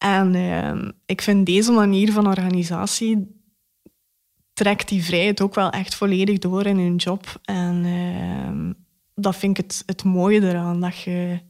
En 0.07 0.35
uh, 0.35 0.91
ik 1.07 1.23
vind 1.23 1.47
deze 1.47 1.73
manier 1.73 2.13
van 2.13 2.27
organisatie 2.27 3.41
trekt 4.53 4.89
die 4.89 5.05
vrijheid 5.05 5.41
ook 5.41 5.55
wel 5.55 5.71
echt 5.71 5.95
volledig 5.95 6.39
door 6.39 6.67
in 6.67 6.79
hun 6.79 6.97
job. 6.97 7.41
En 7.45 7.85
uh, 7.85 8.75
dat 9.15 9.37
vind 9.37 9.59
ik 9.59 9.65
het, 9.65 9.83
het 9.87 10.05
mooie 10.05 10.41
eraan, 10.41 10.81
dat 10.81 10.99
je, 10.99 11.41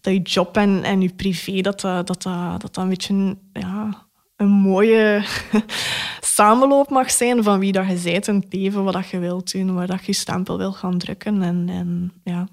dat 0.00 0.12
je 0.12 0.22
job 0.22 0.56
en, 0.56 0.82
en 0.82 1.00
je 1.00 1.14
privé, 1.14 1.60
dat 1.60 1.80
dat, 1.80 2.06
dat, 2.06 2.22
dat, 2.22 2.60
dat 2.60 2.76
een 2.76 2.88
beetje 2.88 3.36
ja, 3.52 4.06
een 4.36 4.50
mooie 4.50 5.24
samenloop 6.20 6.90
mag 6.90 7.10
zijn 7.10 7.42
van 7.42 7.58
wie 7.58 7.72
dat 7.72 7.86
je 7.86 8.10
bent 8.10 8.28
in 8.28 8.34
het 8.34 8.52
leven, 8.52 8.84
wat 8.84 8.92
dat 8.94 9.08
je 9.08 9.18
wilt 9.18 9.52
doen, 9.52 9.74
waar 9.74 9.86
dat 9.86 10.00
je 10.00 10.06
je 10.06 10.12
stempel 10.12 10.58
wil 10.58 10.72
gaan 10.72 10.98
drukken. 10.98 11.42
En, 11.42 11.68
en 11.68 12.12
ja, 12.24 12.48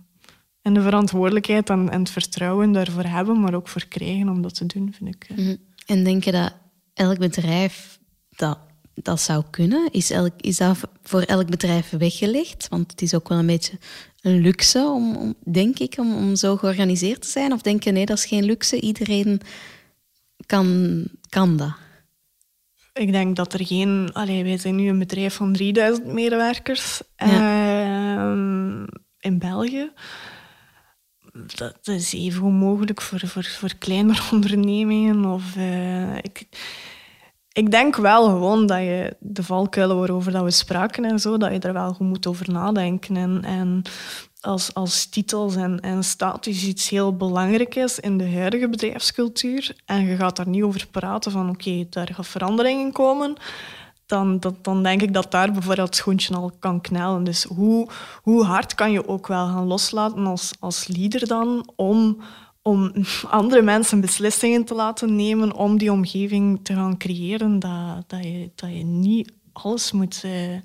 en 0.69 0.75
de 0.75 0.81
verantwoordelijkheid 0.81 1.69
en, 1.69 1.89
en, 1.89 1.99
het 1.99 2.09
vertrouwen 2.09 2.71
daarvoor 2.71 3.03
hebben, 3.03 3.39
maar 3.39 3.53
ook 3.53 3.67
voor 3.67 3.85
krijgen 3.87 4.29
om 4.29 4.41
dat 4.41 4.55
te 4.55 4.65
doen, 4.65 4.93
vind 4.93 5.15
ik. 5.15 5.29
Mhm. 5.35 5.55
En 5.85 6.03
denk 6.03 6.23
je 6.23 6.31
dat 6.31 6.53
elk 6.93 7.17
bedrijf 7.17 7.99
dat, 8.29 8.57
dat 8.93 9.21
zou 9.21 9.43
kunnen? 9.49 9.89
Is, 9.91 10.11
elk, 10.11 10.33
is 10.37 10.57
dat 10.57 10.77
voor 11.03 11.21
elk 11.21 11.49
bedrijf 11.49 11.89
weggelegd? 11.89 12.67
Want 12.67 12.91
het 12.91 13.01
is 13.01 13.13
ook 13.13 13.29
wel 13.29 13.37
een 13.37 13.45
beetje 13.45 13.77
een 14.21 14.39
luxe, 14.41 14.79
om, 14.79 15.15
om 15.15 15.35
denk 15.51 15.79
ik, 15.79 15.95
om, 15.97 16.15
om 16.15 16.35
zo 16.35 16.55
georganiseerd 16.55 17.21
te 17.21 17.27
zijn. 17.27 17.53
Of 17.53 17.61
denk 17.61 17.83
je 17.83 17.91
nee, 17.91 18.05
dat 18.05 18.17
is 18.17 18.25
geen 18.25 18.43
luxe, 18.43 18.79
iedereen 18.79 19.41
kan, 20.45 21.03
kan 21.29 21.57
dat? 21.57 21.73
Ik 22.93 23.11
denk 23.11 23.35
dat 23.35 23.53
er 23.53 23.65
geen... 23.65 24.09
Allee, 24.13 24.43
wij 24.43 24.57
zijn 24.57 24.75
nu 24.75 24.89
een 24.89 24.99
bedrijf 24.99 25.33
van 25.33 25.53
3000 25.53 26.05
medewerkers 26.05 27.01
ehm, 27.15 28.83
in 29.19 29.39
België 29.39 29.91
dat 31.55 31.87
is 31.87 32.13
even 32.13 32.41
goed 32.41 32.51
mogelijk 32.51 33.01
voor, 33.01 33.19
voor, 33.19 33.43
voor 33.43 33.75
kleinere 33.79 34.21
ondernemingen. 34.35 35.25
Of, 35.25 35.55
uh, 35.55 36.17
ik, 36.17 36.47
ik 37.51 37.71
denk 37.71 37.95
wel 37.95 38.25
gewoon 38.25 38.65
dat 38.65 38.79
je 38.79 39.15
de 39.19 39.43
valkuilen 39.43 39.97
waarover 39.97 40.31
dat 40.31 40.43
we 40.43 40.51
spraken 40.51 41.05
en 41.05 41.19
zo, 41.19 41.37
dat 41.37 41.51
je 41.51 41.59
er 41.59 41.73
wel 41.73 41.93
goed 41.93 42.07
moet 42.07 42.27
over 42.27 42.51
nadenken. 42.51 43.17
En, 43.17 43.43
en 43.43 43.81
als, 44.41 44.73
als 44.73 45.05
titels 45.05 45.55
en, 45.55 45.79
en 45.79 46.03
status 46.03 46.63
iets 46.63 46.89
heel 46.89 47.15
belangrijk 47.15 47.75
is 47.75 47.99
in 47.99 48.17
de 48.17 48.31
huidige 48.31 48.69
bedrijfscultuur 48.69 49.75
en 49.85 50.05
je 50.05 50.15
gaat 50.15 50.35
daar 50.35 50.47
niet 50.47 50.63
over 50.63 50.87
praten 50.91 51.31
van 51.31 51.49
oké, 51.49 51.85
daar 51.89 52.09
gaat 52.13 52.27
verandering 52.27 52.81
in 52.81 52.91
komen, 52.91 53.35
dan, 54.09 54.39
dat, 54.39 54.63
dan 54.63 54.83
denk 54.83 55.01
ik 55.01 55.13
dat 55.13 55.31
daar 55.31 55.51
bijvoorbeeld 55.51 55.87
het 55.87 55.95
schoentje 55.95 56.35
al 56.35 56.51
kan 56.59 56.81
knellen. 56.81 57.23
Dus 57.23 57.43
hoe, 57.43 57.87
hoe 58.21 58.43
hard 58.43 58.75
kan 58.75 58.91
je 58.91 59.07
ook 59.07 59.27
wel 59.27 59.47
gaan 59.47 59.67
loslaten 59.67 60.25
als, 60.25 60.53
als 60.59 60.87
leader 60.87 61.27
dan 61.27 61.71
om, 61.75 62.21
om 62.61 62.91
andere 63.29 63.61
mensen 63.61 64.01
beslissingen 64.01 64.65
te 64.65 64.73
laten 64.73 65.15
nemen 65.15 65.53
om 65.53 65.77
die 65.77 65.91
omgeving 65.91 66.59
te 66.63 66.73
gaan 66.73 66.97
creëren, 66.97 67.59
dat, 67.59 68.03
dat, 68.07 68.23
je, 68.23 68.51
dat 68.55 68.69
je 68.69 68.83
niet 68.83 69.31
alles 69.53 69.91
moet, 69.91 70.21
uh, 70.25 70.55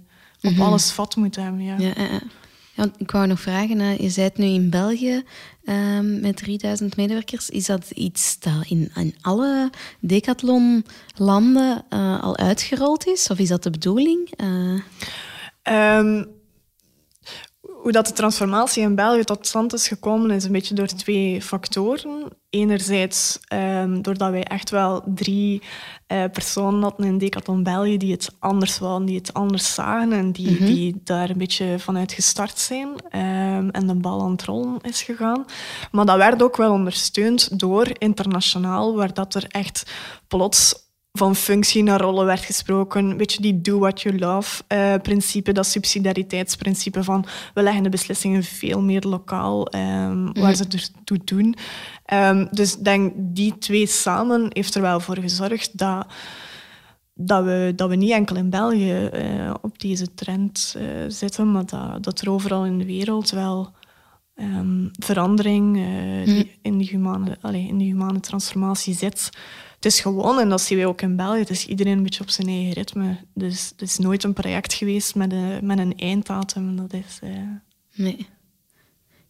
op 0.41 0.51
mhm. 0.51 0.63
alles 0.63 0.93
vat 0.93 1.17
moet 1.17 1.37
hebben. 1.37 1.63
Ja. 1.63 1.79
Ja, 1.79 1.93
ja, 1.97 2.21
ik 2.97 3.11
wou 3.11 3.27
nog 3.27 3.41
vragen, 3.41 4.03
je 4.03 4.13
bent 4.15 4.37
nu 4.37 4.47
in 4.47 4.71
België 4.71 5.23
um, 5.65 6.21
met 6.21 6.37
3000 6.37 6.97
medewerkers. 6.97 7.51
Is 7.51 7.67
dat 7.67 7.91
iets 7.91 8.39
dat 8.39 8.65
in, 8.69 9.15
alle 9.21 9.71
Decathlon-landen 10.01 11.85
uh, 11.91 12.23
al 12.23 12.37
uitgerold 12.37 13.07
is? 13.07 13.31
Of 13.31 13.39
is 13.39 13.49
dat 13.49 13.63
de 13.63 13.71
bedoeling? 13.71 14.33
Uh... 14.41 14.81
Um, 15.99 16.27
hoe 17.85 17.93
dat 17.93 18.07
de 18.07 18.13
transformatie 18.13 18.83
in 18.83 18.95
België 18.95 19.25
tot 19.25 19.47
stand 19.47 19.73
is 19.73 19.89
gekomen, 19.89 20.31
is 20.31 20.45
een 20.45 20.53
beetje 20.53 20.75
door 20.75 20.87
twee 20.87 21.43
factoren. 21.43 22.29
Enerzijds 22.51 23.39
um, 23.53 24.03
doordat 24.03 24.31
wij 24.31 24.43
echt 24.43 24.71
wel 24.71 25.03
drie 25.07 25.63
uh, 26.09 26.25
personen 26.33 26.83
hadden 26.83 27.07
in 27.07 27.19
Decathlon 27.19 27.63
België 27.63 27.97
die 27.97 28.13
het 28.13 28.37
anders 28.39 28.79
wilden, 28.79 29.07
die 29.07 29.17
het 29.17 29.33
anders 29.33 29.75
zagen 29.75 30.13
en 30.13 30.33
die, 30.33 30.51
mhm. 30.51 30.65
die 30.65 31.01
daar 31.05 31.31
een 31.31 31.39
beetje 31.39 31.79
vanuit 31.79 32.13
gestart 32.13 32.59
zijn 32.59 32.89
um, 32.89 33.71
en 33.71 33.87
de 33.87 33.95
bal 33.95 34.23
aan 34.23 34.31
het 34.31 34.45
rollen 34.45 34.81
is 34.81 35.03
gegaan. 35.03 35.45
Maar 35.91 36.07
dat 36.07 36.17
werd 36.17 36.43
ook 36.43 36.57
wel 36.57 36.73
ondersteund 36.73 37.59
door 37.59 37.89
internationaal, 37.99 38.95
waar 38.97 39.15
dat 39.15 39.35
er 39.35 39.45
echt 39.49 39.93
plots 40.29 40.84
van 41.19 41.37
functie 41.37 41.83
naar 41.83 42.01
rollen 42.01 42.27
werd 42.27 42.45
gesproken. 42.45 43.11
Een 43.11 43.17
beetje 43.17 43.43
die 43.43 43.61
do 43.61 43.79
what 43.79 44.01
you 44.01 44.19
love 44.19 44.63
uh, 44.69 44.95
principe, 45.03 45.53
dat 45.53 45.67
subsidiariteitsprincipe 45.67 47.05
van 47.05 47.25
we 47.55 47.63
leggen 47.63 47.83
de 47.83 47.89
beslissingen 47.89 48.43
veel 48.43 48.83
meer 48.83 49.01
lokaal 49.01 49.75
um, 49.75 50.33
waar 50.33 50.55
ze 50.55 50.65
ertoe 50.65 51.19
doen. 51.25 51.55
Um, 52.13 52.49
dus 52.51 52.77
denk 52.77 53.13
die 53.17 53.59
twee 53.59 53.87
samen 53.87 54.47
heeft 54.49 54.75
er 54.75 54.83
wel 54.83 55.01
voor 55.01 55.19
gezorgd 55.19 55.79
dat, 55.79 56.07
dat, 57.15 57.45
we, 57.45 57.73
dat 57.77 57.89
we 57.89 57.97
niet 57.97 58.11
enkel 58.11 58.37
in 58.37 58.51
België 58.51 59.11
uh, 59.15 59.55
op 59.61 59.79
deze 59.79 60.15
trend 60.15 60.75
uh, 60.79 60.85
zitten, 61.09 61.53
maar 61.53 61.67
dat, 61.67 62.05
dat 62.05 62.21
er 62.21 62.31
overal 62.31 62.65
in 62.65 62.79
de 62.79 62.87
wereld 62.87 63.31
wel 63.31 63.73
um, 64.37 64.91
verandering 64.93 65.77
in, 66.63 66.79
die 66.79 66.89
humane, 66.89 67.37
allez, 67.41 67.69
in 67.69 67.79
die 67.79 67.93
humane 67.93 68.21
transformatie 68.21 68.95
zit 68.95 69.31
het 69.85 69.93
is 69.93 70.01
gewoon, 70.01 70.41
en 70.41 70.49
dat 70.49 70.61
zien 70.61 70.79
wij 70.79 70.87
ook 70.87 71.01
in 71.01 71.17
België, 71.17 71.39
het 71.39 71.51
is 71.51 71.67
iedereen 71.67 71.97
een 71.97 72.03
beetje 72.03 72.23
op 72.23 72.31
zijn 72.31 72.49
eigen 72.49 72.73
ritme. 72.73 73.17
Dus 73.35 73.69
het 73.69 73.83
is 73.83 73.99
nooit 73.99 74.25
een 74.25 74.33
project 74.33 74.73
geweest 74.73 75.15
met 75.15 75.33
een, 75.33 75.67
met 75.67 75.79
een 75.79 75.97
einddatum. 75.97 76.77
Dat 76.77 76.93
is, 76.93 77.19
uh... 77.25 77.31
Nee. 77.95 78.27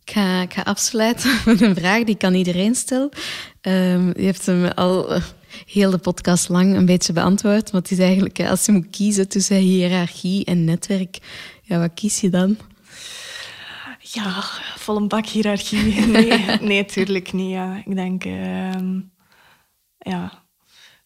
Ik 0.04 0.12
ga, 0.12 0.42
ik 0.42 0.52
ga 0.52 0.62
afsluiten 0.62 1.38
met 1.44 1.60
een 1.60 1.74
vraag 1.74 2.04
die 2.04 2.14
ik 2.14 2.24
aan 2.24 2.34
iedereen 2.34 2.74
stel. 2.74 3.10
Um, 3.62 4.06
je 4.06 4.24
hebt 4.24 4.46
hem 4.46 4.66
al 4.66 5.16
uh, 5.16 5.22
heel 5.66 5.90
de 5.90 5.98
podcast 5.98 6.48
lang 6.48 6.76
een 6.76 6.86
beetje 6.86 7.12
beantwoord. 7.12 7.72
Maar 7.72 7.80
het 7.80 7.90
is 7.90 7.98
eigenlijk, 7.98 8.40
als 8.40 8.66
je 8.66 8.72
moet 8.72 8.90
kiezen 8.90 9.28
tussen 9.28 9.56
hiërarchie 9.56 10.44
en 10.44 10.64
netwerk, 10.64 11.18
ja, 11.62 11.78
wat 11.78 11.94
kies 11.94 12.20
je 12.20 12.30
dan? 12.30 12.56
Ja, 13.98 14.42
vol 14.76 14.96
een 14.96 15.08
bak 15.08 15.26
hiërarchie. 15.26 16.06
Nee, 16.06 16.44
nee 16.60 16.82
natuurlijk 16.82 17.32
niet. 17.32 17.50
Ja. 17.50 17.82
Ik 17.84 17.94
denk... 17.94 18.24
Uh, 18.24 18.70
ja, 19.98 20.43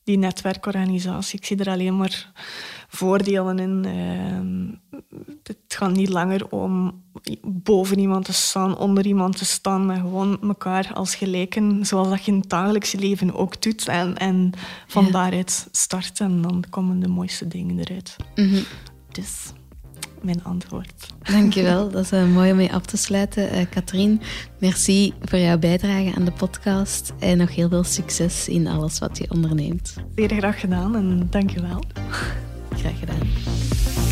die 0.08 0.18
netwerkorganisatie. 0.18 1.38
Ik 1.38 1.44
zie 1.44 1.56
er 1.56 1.68
alleen 1.68 1.96
maar 1.96 2.32
voordelen 2.88 3.58
in. 3.58 3.84
Uh, 3.86 5.00
het 5.42 5.58
gaat 5.68 5.92
niet 5.92 6.08
langer 6.08 6.50
om 6.50 7.02
boven 7.42 7.98
iemand 7.98 8.24
te 8.24 8.32
staan, 8.32 8.78
onder 8.78 9.06
iemand 9.06 9.36
te 9.36 9.44
staan, 9.44 9.86
maar 9.86 9.96
gewoon 9.96 10.38
elkaar 10.42 10.90
als 10.94 11.14
gelijken, 11.14 11.86
zoals 11.86 12.08
dat 12.08 12.24
je 12.24 12.32
in 12.32 12.38
het 12.38 12.50
dagelijkse 12.50 12.98
leven 12.98 13.34
ook 13.34 13.62
doet. 13.62 13.88
En, 13.88 14.16
en 14.16 14.52
van 14.86 15.10
daaruit 15.10 15.68
starten 15.70 16.26
en 16.26 16.42
dan 16.42 16.64
komen 16.70 17.00
de 17.00 17.08
mooiste 17.08 17.48
dingen 17.48 17.78
eruit. 17.78 18.16
Mm 18.34 18.64
Dus 19.12 19.52
mijn 20.22 20.44
antwoord. 20.44 21.14
Dankjewel, 21.22 21.90
dat 21.90 22.04
is 22.04 22.12
uh, 22.12 22.24
mooi 22.24 22.50
om 22.50 22.56
mee 22.56 22.72
af 22.72 22.82
te 22.82 22.96
sluiten. 22.96 23.54
Uh, 23.54 23.66
Katrien, 23.70 24.20
merci 24.58 25.12
voor 25.22 25.38
jouw 25.38 25.58
bijdrage 25.58 26.12
aan 26.16 26.24
de 26.24 26.32
podcast 26.32 27.12
en 27.18 27.38
nog 27.38 27.54
heel 27.54 27.68
veel 27.68 27.84
succes 27.84 28.48
in 28.48 28.66
alles 28.66 28.98
wat 28.98 29.18
je 29.18 29.30
onderneemt. 29.30 29.94
Zeer 30.14 30.28
graag 30.28 30.60
gedaan 30.60 30.96
en 30.96 31.26
dankjewel. 31.30 31.82
Graag 32.70 32.98
gedaan. 32.98 34.07